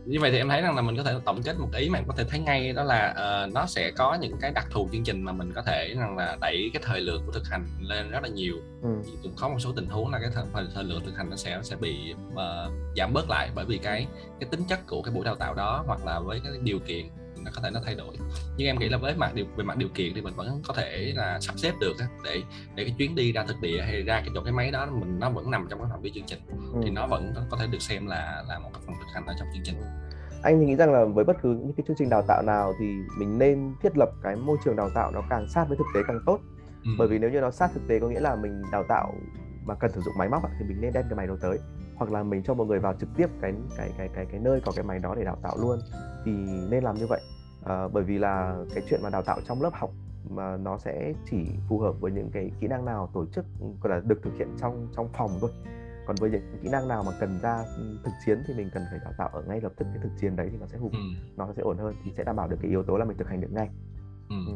như 0.06 0.20
vậy 0.20 0.30
thì 0.30 0.38
em 0.38 0.48
thấy 0.48 0.62
rằng 0.62 0.76
là 0.76 0.82
mình 0.82 0.96
có 0.96 1.02
thể 1.02 1.14
tổng 1.24 1.42
kết 1.42 1.58
một 1.58 1.68
ý 1.76 1.88
mà 1.88 2.00
có 2.08 2.14
thể 2.16 2.24
thấy 2.24 2.40
ngay 2.40 2.72
đó 2.72 2.84
là 2.84 3.14
uh, 3.46 3.52
nó 3.54 3.66
sẽ 3.66 3.90
có 3.90 4.14
những 4.20 4.36
cái 4.40 4.50
đặc 4.50 4.66
thù 4.70 4.88
chương 4.92 5.04
trình 5.04 5.22
mà 5.22 5.32
mình 5.32 5.52
có 5.54 5.62
thể 5.62 5.94
rằng 5.98 6.16
là 6.16 6.36
đẩy 6.40 6.70
cái 6.74 6.82
thời 6.86 7.00
lượng 7.00 7.22
của 7.26 7.32
thực 7.32 7.48
hành 7.50 7.66
lên 7.80 8.10
rất 8.10 8.22
là 8.22 8.28
nhiều 8.28 8.54
ừ. 8.82 8.88
cũng 9.22 9.32
có 9.36 9.48
một 9.48 9.58
số 9.58 9.72
tình 9.76 9.86
huống 9.86 10.12
là 10.12 10.18
cái 10.18 10.30
thời, 10.34 10.64
thời 10.74 10.84
lượng 10.84 11.02
thực 11.06 11.16
hành 11.16 11.30
nó 11.30 11.36
sẽ 11.36 11.60
sẽ 11.62 11.76
bị 11.76 12.14
uh, 12.32 12.72
giảm 12.96 13.12
bớt 13.12 13.30
lại 13.30 13.50
bởi 13.54 13.64
vì 13.64 13.78
cái 13.78 14.06
cái 14.40 14.48
tính 14.50 14.60
chất 14.68 14.80
của 14.86 15.02
cái 15.02 15.14
buổi 15.14 15.24
đào 15.24 15.34
tạo 15.34 15.54
đó 15.54 15.84
hoặc 15.86 16.06
là 16.06 16.20
với 16.20 16.40
cái 16.44 16.52
điều 16.62 16.78
kiện 16.78 17.06
nó 17.46 17.52
có 17.54 17.60
thể 17.62 17.70
nó 17.70 17.80
thay 17.84 17.94
đổi. 17.94 18.16
Nhưng 18.56 18.66
em 18.66 18.78
nghĩ 18.78 18.88
là 18.88 18.98
với 18.98 19.14
mặt 19.14 19.34
điều 19.34 19.46
về 19.56 19.64
mặt 19.64 19.76
điều 19.76 19.88
kiện 19.94 20.12
thì 20.14 20.20
mình 20.20 20.34
vẫn 20.36 20.62
có 20.66 20.74
thể 20.74 21.12
là 21.16 21.40
sắp 21.40 21.58
xếp 21.58 21.72
được 21.80 21.92
để 22.24 22.42
để 22.74 22.84
cái 22.84 22.94
chuyến 22.98 23.14
đi 23.14 23.32
ra 23.32 23.44
thực 23.48 23.60
địa 23.60 23.82
hay 23.82 24.02
ra 24.02 24.20
cái 24.20 24.30
chỗ 24.34 24.40
cái 24.44 24.52
máy 24.52 24.70
đó 24.70 24.86
mình 24.86 25.18
nó 25.20 25.30
vẫn 25.30 25.50
nằm 25.50 25.66
trong 25.70 25.78
cái 25.78 25.88
phạm 25.90 26.02
vi 26.02 26.12
chương 26.14 26.26
trình 26.26 26.38
ừ. 26.48 26.80
thì 26.84 26.90
nó 26.90 27.06
vẫn 27.06 27.34
có 27.50 27.56
thể 27.56 27.66
được 27.66 27.82
xem 27.82 28.06
là 28.06 28.44
là 28.48 28.58
một 28.58 28.70
cái 28.72 28.82
phần 28.86 28.96
thực 28.98 29.14
hành 29.14 29.26
ở 29.26 29.34
trong 29.38 29.48
chương 29.54 29.64
trình. 29.64 29.76
Anh 30.42 30.60
thì 30.60 30.66
nghĩ 30.66 30.76
rằng 30.76 30.92
là 30.92 31.04
với 31.04 31.24
bất 31.24 31.36
cứ 31.42 31.48
những 31.48 31.72
cái 31.76 31.84
chương 31.88 31.96
trình 31.98 32.08
đào 32.08 32.22
tạo 32.28 32.42
nào 32.42 32.72
thì 32.78 32.94
mình 33.18 33.38
nên 33.38 33.74
thiết 33.82 33.98
lập 33.98 34.08
cái 34.22 34.36
môi 34.36 34.56
trường 34.64 34.76
đào 34.76 34.90
tạo 34.94 35.10
nó 35.10 35.22
càng 35.30 35.48
sát 35.48 35.64
với 35.68 35.76
thực 35.76 35.86
tế 35.94 36.00
càng 36.08 36.20
tốt. 36.26 36.40
Ừ. 36.84 36.90
bởi 36.98 37.08
vì 37.08 37.18
nếu 37.18 37.30
như 37.30 37.40
nó 37.40 37.50
sát 37.50 37.70
thực 37.74 37.88
tế 37.88 37.98
có 37.98 38.08
nghĩa 38.08 38.20
là 38.20 38.36
mình 38.36 38.62
đào 38.72 38.84
tạo 38.88 39.14
mà 39.64 39.74
cần 39.74 39.92
sử 39.92 40.00
dụng 40.00 40.14
máy 40.18 40.28
móc 40.28 40.42
thì 40.58 40.64
mình 40.68 40.80
nên 40.80 40.92
đem 40.92 41.04
cái 41.08 41.16
máy 41.16 41.26
đó 41.26 41.34
tới. 41.42 41.58
Hoặc 41.96 42.10
là 42.10 42.22
mình 42.22 42.42
cho 42.42 42.54
một 42.54 42.64
người 42.64 42.78
vào 42.78 42.94
trực 43.00 43.08
tiếp 43.16 43.26
cái 43.40 43.52
cái 43.76 43.90
cái 43.98 44.08
cái 44.14 44.26
cái 44.30 44.40
nơi 44.40 44.60
có 44.64 44.72
cái 44.76 44.84
máy 44.84 44.98
đó 44.98 45.14
để 45.14 45.24
đào 45.24 45.38
tạo 45.42 45.56
luôn. 45.60 45.78
Thì 46.24 46.32
nên 46.70 46.84
làm 46.84 46.96
như 46.96 47.06
vậy 47.06 47.20
à, 47.66 47.88
bởi 47.88 48.04
vì 48.04 48.18
là 48.18 48.56
cái 48.74 48.84
chuyện 48.88 49.00
mà 49.02 49.10
đào 49.10 49.22
tạo 49.22 49.40
trong 49.48 49.62
lớp 49.62 49.70
học 49.74 49.90
mà 50.30 50.56
nó 50.56 50.78
sẽ 50.78 51.12
chỉ 51.30 51.36
phù 51.68 51.78
hợp 51.78 52.00
với 52.00 52.12
những 52.12 52.30
cái 52.32 52.50
kỹ 52.60 52.66
năng 52.66 52.84
nào 52.84 53.10
tổ 53.14 53.26
chức 53.26 53.44
gọi 53.80 53.94
là 53.94 54.00
được 54.04 54.22
thực 54.22 54.34
hiện 54.38 54.48
trong 54.60 54.88
trong 54.96 55.08
phòng 55.12 55.30
thôi 55.40 55.50
còn 56.06 56.16
với 56.20 56.30
những 56.30 56.58
kỹ 56.62 56.68
năng 56.68 56.88
nào 56.88 57.02
mà 57.06 57.12
cần 57.20 57.38
ra 57.42 57.64
thực 58.04 58.12
chiến 58.26 58.42
thì 58.46 58.54
mình 58.54 58.70
cần 58.74 58.82
phải 58.90 59.00
đào 59.04 59.12
tạo 59.18 59.28
ở 59.28 59.42
ngay 59.48 59.60
lập 59.60 59.72
tức 59.76 59.86
cái 59.94 60.02
thực 60.02 60.12
chiến 60.20 60.36
đấy 60.36 60.48
thì 60.52 60.58
nó 60.60 60.66
sẽ 60.66 60.78
hùng 60.78 60.92
ừ. 60.92 60.98
nó 61.36 61.48
sẽ 61.56 61.62
ổn 61.62 61.78
hơn 61.78 61.94
thì 62.04 62.12
sẽ 62.16 62.24
đảm 62.24 62.36
bảo 62.36 62.48
được 62.48 62.56
cái 62.62 62.70
yếu 62.70 62.82
tố 62.82 62.96
là 62.96 63.04
mình 63.04 63.16
thực 63.16 63.28
hành 63.28 63.40
được 63.40 63.52
ngay 63.52 63.68
ừ. 64.28 64.36
Ừ. 64.46 64.52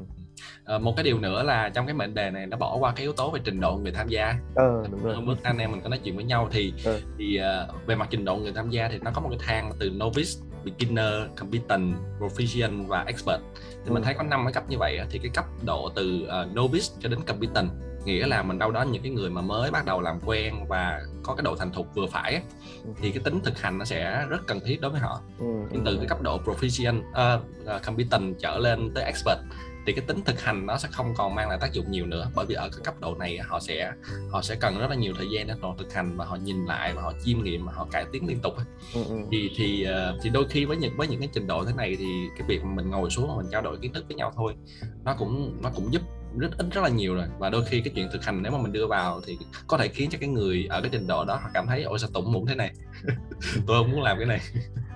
À, 0.65 0.79
một 0.79 0.93
cái 0.97 1.05
điều 1.05 1.19
nữa 1.19 1.43
là 1.43 1.69
trong 1.69 1.87
cái 1.87 1.95
mệnh 1.95 2.15
đề 2.15 2.31
này 2.31 2.47
nó 2.47 2.57
bỏ 2.57 2.77
qua 2.77 2.93
cái 2.97 3.03
yếu 3.03 3.13
tố 3.13 3.31
về 3.31 3.41
trình 3.45 3.61
độ 3.61 3.77
người 3.77 3.93
tham 3.93 4.09
gia 4.09 4.35
ờ, 4.55 4.85
đúng 4.91 5.05
rồi. 5.05 5.15
hôm 5.15 5.27
bước 5.27 5.43
anh 5.43 5.59
em 5.59 5.73
mình 5.73 5.81
có 5.83 5.89
nói 5.89 6.01
chuyện 6.05 6.17
với 6.17 6.25
nhau 6.25 6.49
thì 6.53 6.75
ờ. 6.85 7.01
thì 7.19 7.41
uh, 7.71 7.87
về 7.87 7.95
mặt 7.95 8.09
trình 8.11 8.25
độ 8.25 8.37
người 8.37 8.53
tham 8.53 8.71
gia 8.71 8.89
thì 8.89 8.99
nó 8.99 9.11
có 9.15 9.21
một 9.21 9.29
cái 9.31 9.39
thang 9.43 9.73
từ 9.81 9.91
novice 9.91 10.50
beginner 10.65 11.15
competent 11.37 11.95
proficient 12.19 12.87
và 12.87 13.05
expert 13.07 13.41
thì 13.57 13.89
ừ. 13.91 13.93
mình 13.93 14.03
thấy 14.03 14.15
có 14.15 14.23
năm 14.23 14.45
cái 14.45 14.53
cấp 14.53 14.65
như 14.69 14.79
vậy 14.79 15.01
thì 15.11 15.19
cái 15.19 15.31
cấp 15.35 15.45
độ 15.65 15.91
từ 15.95 16.23
uh, 16.23 16.57
novice 16.57 16.87
cho 17.01 17.09
đến 17.09 17.21
competent 17.27 17.71
nghĩa 18.05 18.27
là 18.27 18.43
mình 18.43 18.59
đâu 18.59 18.71
đó 18.71 18.83
những 18.83 19.03
cái 19.03 19.13
người 19.13 19.31
mà 19.31 19.41
mới 19.41 19.71
bắt 19.71 19.85
đầu 19.85 20.01
làm 20.01 20.21
quen 20.27 20.55
và 20.69 21.01
có 21.23 21.35
cái 21.35 21.43
độ 21.43 21.57
thành 21.57 21.73
thục 21.73 21.95
vừa 21.95 22.07
phải 22.07 22.33
ấy, 22.33 22.43
ừ. 22.85 22.91
thì 23.01 23.11
cái 23.11 23.21
tính 23.25 23.41
thực 23.45 23.59
hành 23.61 23.79
nó 23.79 23.85
sẽ 23.85 24.27
rất 24.29 24.47
cần 24.47 24.61
thiết 24.65 24.81
đối 24.81 24.91
với 24.91 25.01
họ 25.01 25.21
ừ, 25.39 25.47
nhưng 25.73 25.85
từ 25.85 25.97
cái 25.97 26.07
cấp 26.07 26.23
độ 26.23 26.41
proficient 26.45 27.01
uh, 27.01 27.83
competent 27.87 28.39
trở 28.39 28.59
lên 28.59 28.91
tới 28.95 29.05
expert 29.05 29.39
thì 29.87 29.93
cái 29.93 30.05
tính 30.07 30.21
thực 30.25 30.41
hành 30.41 30.67
nó 30.67 30.79
sẽ 30.79 30.89
không 30.93 31.15
còn 31.17 31.35
mang 31.35 31.49
lại 31.49 31.59
tác 31.61 31.73
dụng 31.73 31.91
nhiều 31.91 32.07
nữa. 32.07 32.31
Bởi 32.35 32.47
vì 32.47 32.55
ở 32.55 32.69
cái 32.69 32.81
cấp 32.85 32.95
độ 33.01 33.15
này 33.15 33.39
họ 33.39 33.61
sẽ 33.61 33.93
họ 34.31 34.43
sẽ 34.43 34.55
cần 34.55 34.79
rất 34.79 34.91
là 34.91 34.97
nhiều 34.97 35.15
thời 35.17 35.27
gian 35.31 35.47
để 35.47 35.55
họ 35.61 35.75
thực 35.79 35.93
hành 35.95 36.17
và 36.17 36.25
họ 36.25 36.37
nhìn 36.37 36.65
lại 36.67 36.93
và 36.95 37.03
họ 37.03 37.13
chiêm 37.25 37.43
nghiệm 37.43 37.67
và 37.67 37.73
họ 37.73 37.87
cải 37.93 38.05
tiến 38.13 38.27
liên 38.27 38.41
tục 38.43 38.55
ừ, 38.95 39.05
ừ. 39.09 39.17
thì 39.31 39.51
thì 39.57 39.83
ờ, 39.83 40.19
thì 40.23 40.31
đôi 40.31 40.49
khi 40.49 40.65
với 40.65 40.77
những 40.77 40.97
với 40.97 41.09
những 41.09 41.21
cái 41.21 41.29
trình 41.33 41.47
độ 41.47 41.65
thế 41.65 41.73
này 41.77 41.97
thì 41.99 42.07
cái 42.39 42.47
việc 42.49 42.65
mình 42.65 42.91
ngồi 42.91 43.11
xuống 43.11 43.37
mình 43.37 43.47
trao 43.53 43.63
đổi 43.63 43.79
kiến 43.83 43.93
thức 43.93 44.05
với 44.09 44.17
nhau 44.17 44.33
thôi 44.37 44.55
nó 45.05 45.15
cũng 45.19 45.59
nó 45.63 45.71
cũng 45.75 45.93
giúp 45.93 46.03
rất 46.39 46.59
ít 46.59 46.67
rất 46.73 46.81
là 46.81 46.89
nhiều 46.89 47.15
rồi. 47.15 47.27
Và 47.39 47.51
đôi 47.51 47.65
khi 47.65 47.81
cái 47.81 47.93
chuyện 47.97 48.09
thực 48.13 48.25
hành 48.25 48.43
nếu 48.43 48.53
mà 48.53 48.59
mình 48.59 48.73
đưa 48.73 48.87
vào 48.87 49.21
thì 49.27 49.39
có 49.67 49.79
thể 49.79 49.89
khiến 49.89 50.11
cho 50.11 50.19
cái 50.21 50.29
người 50.29 50.67
ở 50.71 50.81
cái 50.81 50.91
trình 50.93 51.07
độ 51.07 51.25
đó 51.25 51.35
họ 51.43 51.51
cảm 51.55 51.67
thấy 51.67 51.83
ôi 51.83 51.99
sao 51.99 52.11
tủng 52.15 52.33
mũng 52.33 52.47
thế 52.47 52.55
này? 52.55 52.71
Tôi 53.67 53.83
không 53.83 53.91
muốn 53.91 54.03
làm 54.03 54.17
cái 54.19 54.27
này 54.27 54.41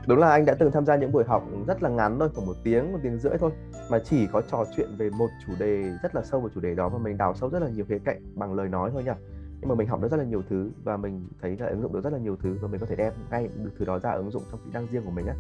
đúng 0.07 0.19
là 0.19 0.31
anh 0.31 0.45
đã 0.45 0.55
từng 0.55 0.71
tham 0.73 0.87
gia 0.87 0.97
những 0.97 1.13
buổi 1.13 1.25
học 1.25 1.45
rất 1.67 1.83
là 1.83 1.89
ngắn 1.89 2.19
thôi 2.19 2.29
khoảng 2.35 2.47
một 2.47 2.57
tiếng 2.65 2.93
một 2.93 2.99
tiếng 3.03 3.19
rưỡi 3.19 3.33
thôi 3.41 3.51
mà 3.91 3.99
chỉ 3.99 4.27
có 4.27 4.43
trò 4.51 4.65
chuyện 4.77 4.97
về 4.99 5.11
một 5.11 5.29
chủ 5.47 5.53
đề 5.59 5.83
rất 6.03 6.15
là 6.15 6.23
sâu 6.23 6.41
vào 6.41 6.51
chủ 6.55 6.61
đề 6.61 6.75
đó 6.75 6.89
và 6.89 6.99
mình 6.99 7.19
đào 7.19 7.35
sâu 7.35 7.51
rất 7.51 7.63
là 7.63 7.69
nhiều 7.69 7.85
khía 7.89 7.99
cạnh 8.05 8.23
bằng 8.35 8.55
lời 8.55 8.69
nói 8.69 8.91
thôi 8.93 9.05
nha 9.05 9.15
nhưng 9.61 9.69
mà 9.69 9.75
mình 9.75 9.89
học 9.89 10.01
được 10.03 10.11
rất 10.11 10.17
là 10.17 10.25
nhiều 10.25 10.43
thứ 10.51 10.71
và 10.85 10.97
mình 10.97 11.29
thấy 11.43 11.57
là 11.61 11.67
ứng 11.67 11.83
dụng 11.83 11.93
được 11.93 12.05
rất 12.05 12.13
là 12.13 12.19
nhiều 12.19 12.37
thứ 12.43 12.59
và 12.63 12.69
mình 12.69 12.81
có 12.81 12.87
thể 12.87 12.97
đem 12.97 13.13
ngay 13.31 13.49
được 13.65 13.71
thứ 13.79 13.85
đó 13.85 13.99
ra 13.99 14.11
ứng 14.11 14.31
dụng 14.31 14.43
trong 14.51 14.61
kỹ 14.65 14.71
năng 14.73 14.87
riêng 14.87 15.03
của 15.05 15.11
mình 15.11 15.27
á. 15.27 15.35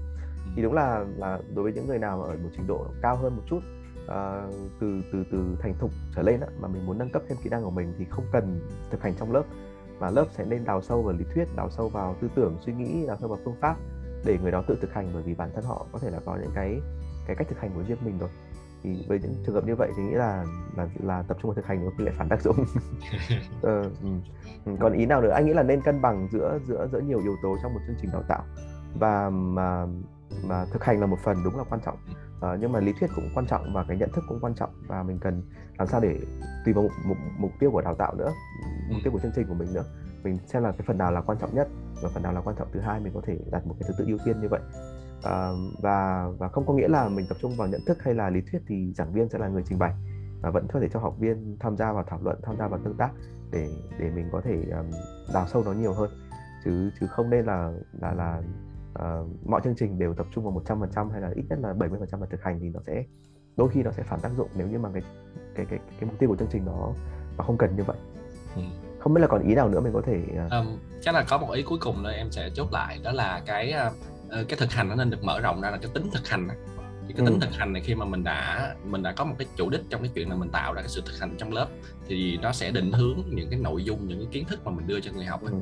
Thì 0.56 0.62
đúng 0.62 0.72
là 0.72 1.04
là 1.16 1.38
đối 1.54 1.62
với 1.62 1.72
những 1.72 1.86
người 1.86 1.98
nào 1.98 2.22
ở 2.22 2.28
một 2.28 2.50
trình 2.56 2.66
độ 2.66 2.86
cao 3.02 3.16
hơn 3.16 3.36
một 3.36 3.42
chút 3.46 3.58
uh, 4.04 4.54
từ 4.80 5.02
từ 5.12 5.24
từ 5.32 5.56
thành 5.60 5.74
thục 5.78 5.90
trở 6.16 6.22
lên 6.22 6.40
á, 6.40 6.46
mà 6.60 6.68
mình 6.68 6.86
muốn 6.86 6.98
nâng 6.98 7.10
cấp 7.10 7.22
thêm 7.28 7.38
kỹ 7.42 7.50
năng 7.50 7.64
của 7.64 7.70
mình 7.70 7.94
thì 7.98 8.04
không 8.10 8.24
cần 8.32 8.60
thực 8.90 9.02
hành 9.02 9.14
trong 9.18 9.32
lớp 9.32 9.42
mà 9.98 10.10
lớp 10.10 10.26
sẽ 10.30 10.44
nên 10.44 10.64
đào 10.64 10.82
sâu 10.82 11.02
vào 11.02 11.14
lý 11.18 11.24
thuyết 11.34 11.44
đào 11.56 11.70
sâu 11.70 11.88
vào 11.88 12.16
tư 12.20 12.28
tưởng 12.34 12.56
suy 12.60 12.72
nghĩ 12.72 13.06
đào 13.06 13.16
sâu 13.20 13.28
vào 13.28 13.38
phương 13.44 13.56
pháp 13.60 13.76
để 14.24 14.38
người 14.42 14.50
đó 14.50 14.62
tự 14.66 14.78
thực 14.80 14.94
hành 14.94 15.10
bởi 15.14 15.22
vì 15.22 15.34
bản 15.34 15.50
thân 15.54 15.64
họ 15.64 15.86
có 15.92 15.98
thể 15.98 16.10
là 16.10 16.20
có 16.24 16.36
những 16.36 16.52
cái 16.54 16.80
cái 17.26 17.36
cách 17.36 17.48
thực 17.48 17.60
hành 17.60 17.70
của 17.74 17.82
riêng 17.88 17.98
mình 18.04 18.18
rồi 18.18 18.30
thì 18.82 19.04
với 19.08 19.18
những 19.18 19.34
trường 19.46 19.54
hợp 19.54 19.66
như 19.66 19.76
vậy 19.76 19.90
thì 19.96 20.02
nghĩ 20.02 20.14
là 20.14 20.44
là 20.76 20.88
là 21.02 21.22
tập 21.22 21.36
trung 21.42 21.48
vào 21.50 21.54
thực 21.54 21.66
hành 21.66 21.90
khi 21.98 22.04
lại 22.04 22.14
phản 22.18 22.28
tác 22.28 22.42
dụng. 22.42 22.56
Ờ, 23.62 23.82
ừ. 23.82 24.08
còn 24.80 24.92
ý 24.92 25.06
nào 25.06 25.22
nữa? 25.22 25.30
Anh 25.30 25.46
nghĩ 25.46 25.52
là 25.52 25.62
nên 25.62 25.80
cân 25.80 26.02
bằng 26.02 26.28
giữa 26.32 26.58
giữa 26.68 26.88
giữa 26.92 27.00
nhiều 27.00 27.18
yếu 27.18 27.36
tố 27.42 27.56
trong 27.62 27.74
một 27.74 27.80
chương 27.86 27.96
trình 28.02 28.10
đào 28.12 28.22
tạo 28.28 28.44
và 28.98 29.30
mà 29.30 29.86
mà 30.44 30.64
thực 30.72 30.84
hành 30.84 31.00
là 31.00 31.06
một 31.06 31.18
phần 31.24 31.36
đúng 31.44 31.56
là 31.56 31.64
quan 31.70 31.80
trọng. 31.84 31.98
Uh, 32.36 32.60
nhưng 32.60 32.72
mà 32.72 32.80
lý 32.80 32.92
thuyết 33.00 33.10
cũng 33.14 33.28
quan 33.34 33.46
trọng 33.46 33.72
và 33.74 33.84
cái 33.88 33.96
nhận 33.96 34.12
thức 34.12 34.24
cũng 34.28 34.38
quan 34.40 34.54
trọng 34.54 34.70
và 34.86 35.02
mình 35.02 35.18
cần 35.18 35.42
làm 35.78 35.88
sao 35.88 36.00
để 36.00 36.20
tùy 36.64 36.74
vào 36.74 36.82
mục, 36.82 36.92
mục, 37.06 37.16
mục 37.38 37.50
tiêu 37.58 37.70
của 37.70 37.80
đào 37.80 37.94
tạo 37.94 38.14
nữa 38.14 38.32
mục 38.90 38.98
tiêu 39.04 39.12
của 39.12 39.18
chương 39.18 39.32
trình 39.34 39.46
của 39.48 39.54
mình 39.54 39.68
nữa 39.74 39.84
mình 40.24 40.38
xem 40.46 40.62
là 40.62 40.72
cái 40.72 40.80
phần 40.86 40.98
nào 40.98 41.12
là 41.12 41.20
quan 41.20 41.38
trọng 41.38 41.54
nhất 41.54 41.68
và 42.02 42.08
phần 42.14 42.22
nào 42.22 42.32
là 42.32 42.40
quan 42.40 42.56
trọng 42.56 42.68
thứ 42.72 42.80
hai 42.80 43.00
mình 43.00 43.12
có 43.14 43.20
thể 43.26 43.38
đặt 43.50 43.66
một 43.66 43.74
cái 43.80 43.88
thứ 43.88 43.94
tự 43.98 44.04
ưu 44.06 44.18
tiên 44.24 44.40
như 44.40 44.48
vậy 44.48 44.60
à, 45.22 45.50
và 45.82 46.28
và 46.38 46.48
không 46.48 46.66
có 46.66 46.74
nghĩa 46.74 46.88
là 46.88 47.08
mình 47.08 47.26
tập 47.28 47.36
trung 47.40 47.56
vào 47.56 47.68
nhận 47.68 47.80
thức 47.86 48.02
hay 48.02 48.14
là 48.14 48.30
lý 48.30 48.40
thuyết 48.50 48.62
thì 48.66 48.92
giảng 48.92 49.12
viên 49.12 49.28
sẽ 49.28 49.38
là 49.38 49.48
người 49.48 49.62
trình 49.68 49.78
bày 49.78 49.94
và 50.42 50.50
vẫn 50.50 50.66
có 50.72 50.80
thể 50.80 50.88
cho 50.92 51.00
học 51.00 51.14
viên 51.18 51.56
tham 51.60 51.76
gia 51.76 51.92
vào 51.92 52.04
thảo 52.06 52.20
luận 52.22 52.38
tham 52.42 52.56
gia 52.58 52.68
vào 52.68 52.80
tương 52.84 52.96
tác 52.96 53.10
để 53.50 53.68
để 53.98 54.10
mình 54.10 54.28
có 54.32 54.40
thể 54.40 54.64
um, 54.70 54.90
đào 55.34 55.46
sâu 55.46 55.62
nó 55.64 55.72
nhiều 55.72 55.92
hơn 55.92 56.10
chứ 56.64 56.90
chứ 57.00 57.06
không 57.06 57.30
nên 57.30 57.44
là 57.44 57.72
là 57.92 58.14
là 58.14 58.42
uh, 58.92 59.46
mọi 59.46 59.60
chương 59.64 59.74
trình 59.76 59.98
đều 59.98 60.14
tập 60.14 60.26
trung 60.34 60.44
vào 60.44 60.78
100% 60.78 61.10
hay 61.10 61.20
là 61.20 61.30
ít 61.34 61.44
nhất 61.48 61.58
là 61.62 61.72
70% 61.72 62.20
là 62.20 62.26
thực 62.30 62.42
hành 62.42 62.58
thì 62.60 62.70
nó 62.70 62.80
sẽ 62.86 63.04
đôi 63.56 63.68
khi 63.68 63.82
nó 63.82 63.90
sẽ 63.90 64.02
phản 64.02 64.20
tác 64.20 64.30
dụng 64.36 64.48
nếu 64.56 64.68
như 64.68 64.78
mà 64.78 64.90
cái 64.92 65.02
cái 65.54 65.66
cái 65.66 65.78
cái 66.00 66.10
mục 66.10 66.18
tiêu 66.18 66.28
của 66.28 66.36
chương 66.36 66.48
trình 66.50 66.64
nó 66.64 66.92
nó 67.36 67.44
không 67.44 67.58
cần 67.58 67.76
như 67.76 67.82
vậy. 67.84 67.96
Ừ. 68.56 68.62
Không 69.04 69.14
biết 69.14 69.20
là 69.20 69.26
còn 69.26 69.48
ý 69.48 69.54
nào 69.54 69.68
nữa 69.68 69.80
mình 69.80 69.92
có 69.92 70.02
thể 70.06 70.20
um, 70.50 70.66
chắc 71.00 71.14
là 71.14 71.24
có 71.28 71.38
một 71.38 71.50
ý 71.52 71.62
cuối 71.62 71.78
cùng 71.78 72.02
nữa 72.02 72.12
em 72.12 72.30
sẽ 72.30 72.50
chốt 72.54 72.72
lại 72.72 72.98
đó 73.02 73.12
là 73.12 73.42
cái 73.46 73.74
uh, 73.88 74.48
cái 74.48 74.58
thực 74.58 74.72
hành 74.72 74.88
nó 74.88 74.94
nên 74.94 75.10
được 75.10 75.24
mở 75.24 75.40
rộng 75.40 75.60
ra 75.60 75.70
là 75.70 75.76
cái 75.76 75.90
tính 75.94 76.10
thực 76.12 76.28
hành 76.28 76.48
thì 77.08 77.14
cái 77.16 77.26
tính 77.26 77.34
ừ. 77.34 77.38
thực 77.40 77.54
hành 77.54 77.72
này 77.72 77.82
khi 77.82 77.94
mà 77.94 78.04
mình 78.04 78.24
đã 78.24 78.74
mình 78.84 79.02
đã 79.02 79.12
có 79.12 79.24
một 79.24 79.34
cái 79.38 79.48
chủ 79.56 79.70
đích 79.70 79.80
trong 79.90 80.02
cái 80.02 80.10
chuyện 80.14 80.30
là 80.30 80.36
mình 80.36 80.48
tạo 80.48 80.72
ra 80.72 80.82
cái 80.82 80.88
sự 80.88 81.02
thực 81.06 81.20
hành 81.20 81.34
trong 81.38 81.52
lớp 81.52 81.66
thì 82.06 82.38
nó 82.42 82.52
sẽ 82.52 82.70
định 82.70 82.92
hướng 82.92 83.18
những 83.26 83.50
cái 83.50 83.58
nội 83.58 83.84
dung 83.84 84.08
những 84.08 84.18
cái 84.18 84.28
kiến 84.32 84.44
thức 84.44 84.66
mà 84.66 84.72
mình 84.72 84.86
đưa 84.86 85.00
cho 85.00 85.12
người 85.12 85.24
học 85.24 85.40
ừ. 85.42 85.52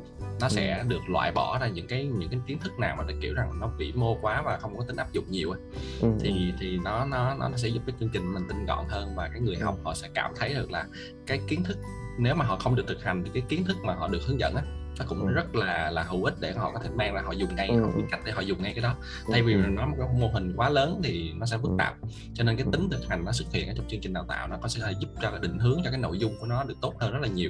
nó 0.41 0.49
sẽ 0.49 0.77
ừ. 0.77 0.83
được 0.87 1.09
loại 1.09 1.31
bỏ 1.31 1.59
ra 1.61 1.67
những 1.67 1.87
cái 1.87 2.05
những 2.05 2.29
cái 2.29 2.39
kiến 2.47 2.59
thức 2.59 2.79
nào 2.79 2.95
mà 2.95 3.03
nó 3.03 3.13
kiểu 3.21 3.33
rằng 3.33 3.59
nó 3.59 3.67
vĩ 3.67 3.93
mô 3.95 4.17
quá 4.21 4.41
và 4.45 4.57
không 4.57 4.77
có 4.77 4.83
tính 4.87 4.95
áp 4.95 5.11
dụng 5.11 5.25
nhiều 5.29 5.53
ừ. 6.01 6.11
thì 6.19 6.53
thì 6.59 6.79
nó 6.83 7.05
nó 7.05 7.35
nó 7.35 7.49
sẽ 7.55 7.67
giúp 7.67 7.81
cái 7.85 7.95
chương 7.99 8.09
trình 8.13 8.33
mình 8.33 8.43
tinh 8.47 8.65
gọn 8.65 8.85
hơn 8.89 9.15
và 9.15 9.27
cái 9.27 9.41
người 9.41 9.55
học 9.55 9.77
họ 9.83 9.93
sẽ 9.93 10.09
cảm 10.13 10.31
thấy 10.35 10.53
được 10.53 10.71
là 10.71 10.85
cái 11.25 11.39
kiến 11.47 11.63
thức 11.63 11.77
nếu 12.17 12.35
mà 12.35 12.45
họ 12.45 12.57
không 12.57 12.75
được 12.75 12.87
thực 12.87 13.03
hành 13.03 13.23
thì 13.23 13.31
cái 13.33 13.43
kiến 13.49 13.63
thức 13.63 13.77
mà 13.83 13.93
họ 13.93 14.07
được 14.07 14.19
hướng 14.27 14.39
dẫn 14.39 14.55
á 14.55 14.63
nó 14.99 15.05
cũng 15.07 15.27
ừ. 15.27 15.33
rất 15.33 15.55
là 15.55 15.91
là 15.91 16.03
hữu 16.03 16.23
ích 16.23 16.33
để 16.39 16.53
họ 16.53 16.71
có 16.71 16.79
thể 16.79 16.89
mang 16.89 17.13
ra 17.13 17.21
họ 17.25 17.31
dùng 17.31 17.55
ngay 17.55 17.67
ừ. 17.67 17.81
họ 17.81 17.87
biết 17.95 18.03
cách 18.11 18.19
để 18.25 18.31
họ 18.31 18.41
dùng 18.41 18.63
ngay 18.63 18.73
cái 18.73 18.81
đó. 18.81 18.95
Thay 19.31 19.41
vì 19.43 19.53
ừ. 19.53 19.59
nó 19.69 19.85
một 19.85 19.95
cái 19.99 20.07
mô 20.19 20.27
hình 20.27 20.53
quá 20.55 20.69
lớn 20.69 21.01
thì 21.03 21.31
nó 21.37 21.45
sẽ 21.45 21.57
phức 21.57 21.71
tạp. 21.77 21.95
Cho 22.33 22.43
nên 22.43 22.57
cái 22.57 22.65
tính 22.71 22.89
thực 22.91 23.09
hành 23.09 23.25
nó 23.25 23.31
xuất 23.31 23.45
hiện 23.51 23.67
ở 23.67 23.73
trong 23.77 23.87
chương 23.89 24.01
trình 24.01 24.13
đào 24.13 24.25
tạo 24.27 24.47
nó 24.47 24.57
có 24.61 24.67
sẽ 24.67 24.93
giúp 24.99 25.09
cho 25.21 25.31
cái 25.31 25.39
định 25.41 25.59
hướng 25.59 25.81
cho 25.83 25.91
cái 25.91 25.99
nội 25.99 26.19
dung 26.19 26.35
của 26.39 26.45
nó 26.45 26.63
được 26.63 26.75
tốt 26.81 26.93
hơn 26.99 27.13
rất 27.13 27.19
là 27.21 27.27
nhiều. 27.27 27.49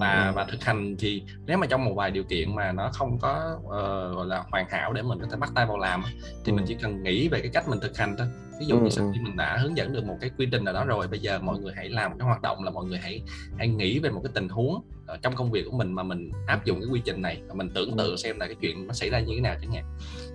Và 0.00 0.32
và 0.36 0.44
thực 0.44 0.64
hành 0.64 0.96
thì 0.98 1.22
nếu 1.46 1.58
mà 1.58 1.66
trong 1.66 1.84
một 1.84 1.94
vài 1.96 2.10
điều 2.10 2.24
kiện 2.24 2.56
mà 2.56 2.72
nó 2.72 2.90
không 2.94 3.18
có 3.18 3.58
uh, 3.64 3.70
gọi 4.16 4.26
là 4.26 4.44
hoàn 4.50 4.66
hảo 4.70 4.92
để 4.92 5.02
mình 5.02 5.18
có 5.20 5.26
thể 5.30 5.36
bắt 5.36 5.50
tay 5.54 5.66
vào 5.66 5.78
làm 5.78 6.02
thì 6.44 6.52
mình 6.52 6.64
chỉ 6.68 6.76
cần 6.82 7.02
nghĩ 7.02 7.28
về 7.28 7.40
cái 7.40 7.50
cách 7.54 7.68
mình 7.68 7.80
thực 7.80 7.96
hành 7.96 8.16
thôi 8.18 8.26
ví 8.60 8.66
dụ 8.66 8.78
như 8.78 8.90
sau 8.90 9.12
khi 9.14 9.20
mình 9.20 9.36
đã 9.36 9.58
hướng 9.62 9.76
dẫn 9.76 9.92
được 9.92 10.04
một 10.04 10.16
cái 10.20 10.30
quy 10.38 10.46
trình 10.52 10.64
nào 10.64 10.74
đó 10.74 10.84
rồi 10.84 11.08
bây 11.08 11.18
giờ 11.18 11.38
mọi 11.42 11.58
người 11.58 11.72
hãy 11.76 11.88
làm 11.88 12.10
một 12.10 12.16
cái 12.18 12.26
hoạt 12.26 12.42
động 12.42 12.64
là 12.64 12.70
mọi 12.70 12.84
người 12.84 12.98
hãy 12.98 13.22
hãy 13.58 13.68
nghĩ 13.68 13.98
về 13.98 14.10
một 14.10 14.20
cái 14.24 14.32
tình 14.34 14.48
huống 14.48 14.74
uh, 14.74 15.22
trong 15.22 15.34
công 15.36 15.50
việc 15.50 15.64
của 15.70 15.76
mình 15.76 15.92
mà 15.92 16.02
mình 16.02 16.30
áp 16.46 16.64
dụng 16.64 16.80
cái 16.80 16.88
quy 16.92 17.02
trình 17.04 17.22
này 17.22 17.42
và 17.48 17.54
mình 17.54 17.70
tưởng 17.74 17.96
tượng 17.96 18.16
xem 18.16 18.38
là 18.38 18.46
cái 18.46 18.56
chuyện 18.60 18.86
nó 18.86 18.92
xảy 18.92 19.10
ra 19.10 19.20
như 19.20 19.32
thế 19.34 19.40
nào 19.40 19.56
chẳng 19.60 19.72
hạn. 19.72 19.84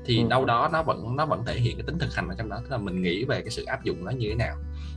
Thì 0.05 0.25
đâu 0.29 0.45
đó 0.45 0.69
nó 0.73 0.83
vẫn 0.83 1.15
nó 1.15 1.25
vẫn 1.25 1.43
thể 1.45 1.59
hiện 1.59 1.77
cái 1.77 1.83
tính 1.88 1.99
thực 1.99 2.15
hành 2.15 2.27
ở 2.27 2.35
trong 2.38 2.49
đó 2.49 2.59
tức 2.63 2.71
là 2.71 2.77
mình 2.77 3.01
nghĩ 3.01 3.25
về 3.25 3.41
cái 3.41 3.49
sự 3.49 3.65
áp 3.65 3.83
dụng 3.83 4.05
nó 4.05 4.11
như 4.11 4.29
thế 4.29 4.35
nào 4.35 4.55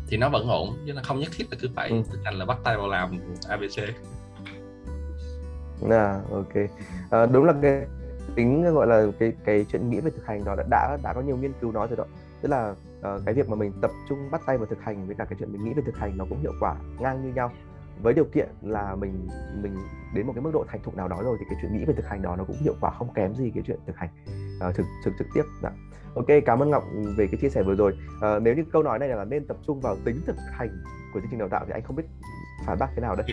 thì 0.08 0.16
nó 0.16 0.28
vẫn 0.28 0.48
ổn 0.48 0.76
chứ 0.86 0.92
nó 0.92 1.02
không 1.04 1.20
nhất 1.20 1.32
thiết 1.36 1.44
là 1.50 1.56
cứ 1.60 1.68
phải 1.74 2.02
thực 2.10 2.20
hành 2.24 2.34
là 2.34 2.44
bắt 2.44 2.58
tay 2.64 2.76
vào 2.76 2.88
làm 2.88 3.20
abc 3.48 3.78
à 5.90 6.20
ok. 6.30 6.52
À, 7.10 7.26
đúng 7.26 7.44
là 7.44 7.54
cái 7.62 7.82
tính 8.34 8.74
gọi 8.74 8.86
là 8.86 9.06
cái 9.18 9.32
cái 9.44 9.66
chuyện 9.72 9.90
nghĩ 9.90 10.00
về 10.00 10.10
thực 10.10 10.26
hành 10.26 10.44
đó 10.44 10.54
đã 10.56 10.64
đã, 10.70 10.98
đã 11.02 11.12
có 11.12 11.20
nhiều 11.20 11.36
nghiên 11.36 11.52
cứu 11.60 11.72
nói 11.72 11.86
rồi 11.86 11.96
đó 11.96 12.04
tức 12.42 12.48
là 12.48 12.70
uh, 12.70 13.22
cái 13.24 13.34
việc 13.34 13.48
mà 13.48 13.56
mình 13.56 13.72
tập 13.82 13.90
trung 14.08 14.30
bắt 14.30 14.42
tay 14.46 14.58
vào 14.58 14.66
thực 14.66 14.80
hành 14.80 15.06
với 15.06 15.16
cả 15.16 15.24
cái 15.24 15.36
chuyện 15.38 15.52
mình 15.52 15.64
nghĩ 15.64 15.72
về 15.74 15.82
thực 15.86 15.96
hành 15.96 16.18
nó 16.18 16.24
cũng 16.28 16.40
hiệu 16.40 16.52
quả 16.60 16.76
ngang 16.98 17.22
như 17.22 17.32
nhau. 17.34 17.52
Với 18.02 18.14
điều 18.14 18.24
kiện 18.24 18.48
là 18.62 18.94
mình 18.94 19.28
mình 19.62 19.76
đến 20.14 20.26
một 20.26 20.32
cái 20.32 20.42
mức 20.42 20.50
độ 20.54 20.64
thành 20.68 20.82
thục 20.82 20.96
nào 20.96 21.08
đó 21.08 21.22
rồi 21.22 21.36
thì 21.40 21.44
cái 21.50 21.58
chuyện 21.62 21.72
nghĩ 21.72 21.84
về 21.84 21.94
thực 21.94 22.06
hành 22.06 22.22
đó 22.22 22.36
nó 22.36 22.44
cũng 22.44 22.56
hiệu 22.60 22.74
quả 22.80 22.90
không 22.90 23.14
kém 23.14 23.34
gì 23.34 23.50
cái 23.54 23.62
chuyện 23.66 23.78
thực 23.86 23.96
hành 23.96 24.08
uh, 24.68 24.74
thực 24.74 24.86
thực 25.04 25.12
trực 25.18 25.26
tiếp 25.34 25.42
đó. 25.62 25.70
ok 26.14 26.26
cảm 26.46 26.62
ơn 26.62 26.70
ngọc 26.70 26.84
về 27.16 27.26
cái 27.26 27.40
chia 27.40 27.48
sẻ 27.48 27.62
vừa 27.62 27.74
rồi. 27.74 27.98
Uh, 28.16 28.42
nếu 28.42 28.54
như 28.54 28.64
câu 28.72 28.82
nói 28.82 28.98
này 28.98 29.08
là 29.08 29.24
nên 29.24 29.46
tập 29.46 29.56
trung 29.66 29.80
vào 29.80 29.96
tính 30.04 30.20
thực 30.26 30.36
hành 30.52 30.82
của 31.14 31.20
chương 31.20 31.30
trình 31.30 31.38
đào 31.38 31.48
tạo 31.48 31.64
thì 31.66 31.72
anh 31.72 31.82
không 31.82 31.96
biết 31.96 32.04
phản 32.66 32.78
bác 32.78 32.88
thế 32.94 33.02
nào 33.02 33.16
đấy 33.16 33.26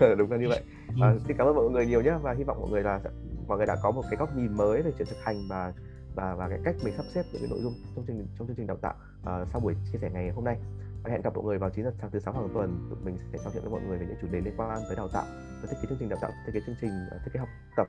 đúng 0.18 0.30
là 0.30 0.36
như 0.36 0.48
vậy. 0.48 0.60
À, 1.00 1.14
xin 1.26 1.36
cảm 1.36 1.46
ơn 1.46 1.56
mọi 1.56 1.70
người 1.70 1.86
nhiều 1.86 2.00
nhé 2.00 2.12
và 2.22 2.32
hy 2.32 2.44
vọng 2.44 2.60
mọi 2.60 2.70
người 2.70 2.82
là 2.82 3.00
mọi 3.48 3.58
người 3.58 3.66
đã 3.66 3.76
có 3.82 3.90
một 3.90 4.02
cái 4.10 4.16
góc 4.16 4.36
nhìn 4.36 4.56
mới 4.56 4.82
về 4.82 4.92
chuyện 4.98 5.08
thực 5.08 5.24
hành 5.24 5.36
và 5.48 5.72
và 6.14 6.34
và 6.34 6.48
cái 6.48 6.58
cách 6.64 6.74
mình 6.84 6.94
sắp 6.96 7.06
xếp 7.14 7.22
những 7.32 7.42
cái 7.42 7.50
nội 7.50 7.60
dung 7.62 7.74
trong 7.96 8.06
chương 8.06 8.16
trình 8.16 8.26
trong 8.38 8.46
chương 8.46 8.56
trình 8.56 8.66
đào 8.66 8.76
tạo 8.76 8.94
uh, 9.20 9.48
sau 9.52 9.60
buổi 9.60 9.74
chia 9.92 9.98
sẻ 9.98 10.10
ngày 10.12 10.30
hôm 10.30 10.44
nay. 10.44 10.56
Và 11.04 11.10
hẹn 11.10 11.22
gặp 11.22 11.34
mọi 11.34 11.44
người 11.44 11.58
vào 11.58 11.70
9 11.70 11.84
giờ 11.84 11.92
sáng 12.00 12.10
thứ 12.10 12.18
sáu 12.18 12.34
hàng 12.34 12.48
tuần. 12.54 12.86
Tụi 12.90 12.98
mình 13.04 13.18
sẽ 13.32 13.38
trò 13.44 13.50
chuyện 13.52 13.62
với 13.62 13.72
mọi 13.72 13.80
người 13.80 13.98
về 13.98 14.06
những 14.06 14.16
chủ 14.22 14.28
đề 14.30 14.40
liên 14.40 14.54
quan 14.56 14.82
tới 14.88 14.96
đào 14.96 15.08
tạo 15.08 15.24
thiết 15.62 15.76
kế 15.82 15.88
chương 15.88 15.98
trình 15.98 16.08
đào 16.08 16.18
tạo 16.22 16.30
thiết 16.46 16.52
kế 16.54 16.60
chương 16.66 16.76
trình 16.80 16.90
ờ, 17.10 17.18
thiết 17.24 17.30
kế 17.32 17.40
học 17.40 17.48
tập 17.76 17.86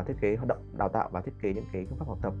uh, 0.00 0.06
thiết 0.06 0.14
kế 0.20 0.36
hoạt 0.36 0.48
động 0.48 0.58
đào 0.76 0.88
tạo 0.88 1.08
và 1.12 1.20
thiết 1.20 1.32
kế 1.42 1.52
những 1.52 1.64
cái 1.72 1.86
phương 1.88 1.98
pháp 1.98 2.08
học 2.08 2.18
tập 2.22 2.32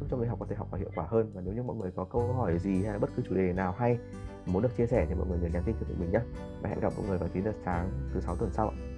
giúp 0.00 0.06
cho 0.10 0.16
người 0.16 0.28
học 0.28 0.38
có 0.40 0.46
thể 0.48 0.56
học 0.56 0.68
và 0.70 0.78
hiệu 0.78 0.90
quả 0.94 1.06
hơn. 1.08 1.30
Và 1.34 1.40
nếu 1.44 1.54
như 1.54 1.62
mọi 1.62 1.76
người 1.76 1.90
có 1.96 2.04
câu 2.04 2.32
hỏi 2.32 2.58
gì 2.58 2.82
hay 2.82 2.92
là 2.92 2.98
bất 2.98 3.10
cứ 3.16 3.22
chủ 3.28 3.34
đề 3.34 3.52
nào 3.52 3.74
hay 3.78 3.98
muốn 4.46 4.62
được 4.62 4.76
chia 4.76 4.86
sẻ 4.86 5.06
thì 5.08 5.14
mọi 5.14 5.26
người 5.26 5.38
nhớ 5.38 5.48
nhắn 5.52 5.62
tin 5.66 5.74
cho 5.80 5.86
tụi 5.86 5.96
mình 5.96 6.12
nhé. 6.12 6.20
Và 6.62 6.68
hẹn 6.68 6.80
gặp 6.80 6.92
mọi 6.96 7.06
người 7.08 7.18
vào 7.18 7.28
9 7.34 7.44
giờ 7.44 7.52
sáng 7.64 7.90
thứ 8.14 8.20
sáu 8.20 8.36
tuần 8.36 8.50
sau 8.52 8.68
ạ. 8.68 8.91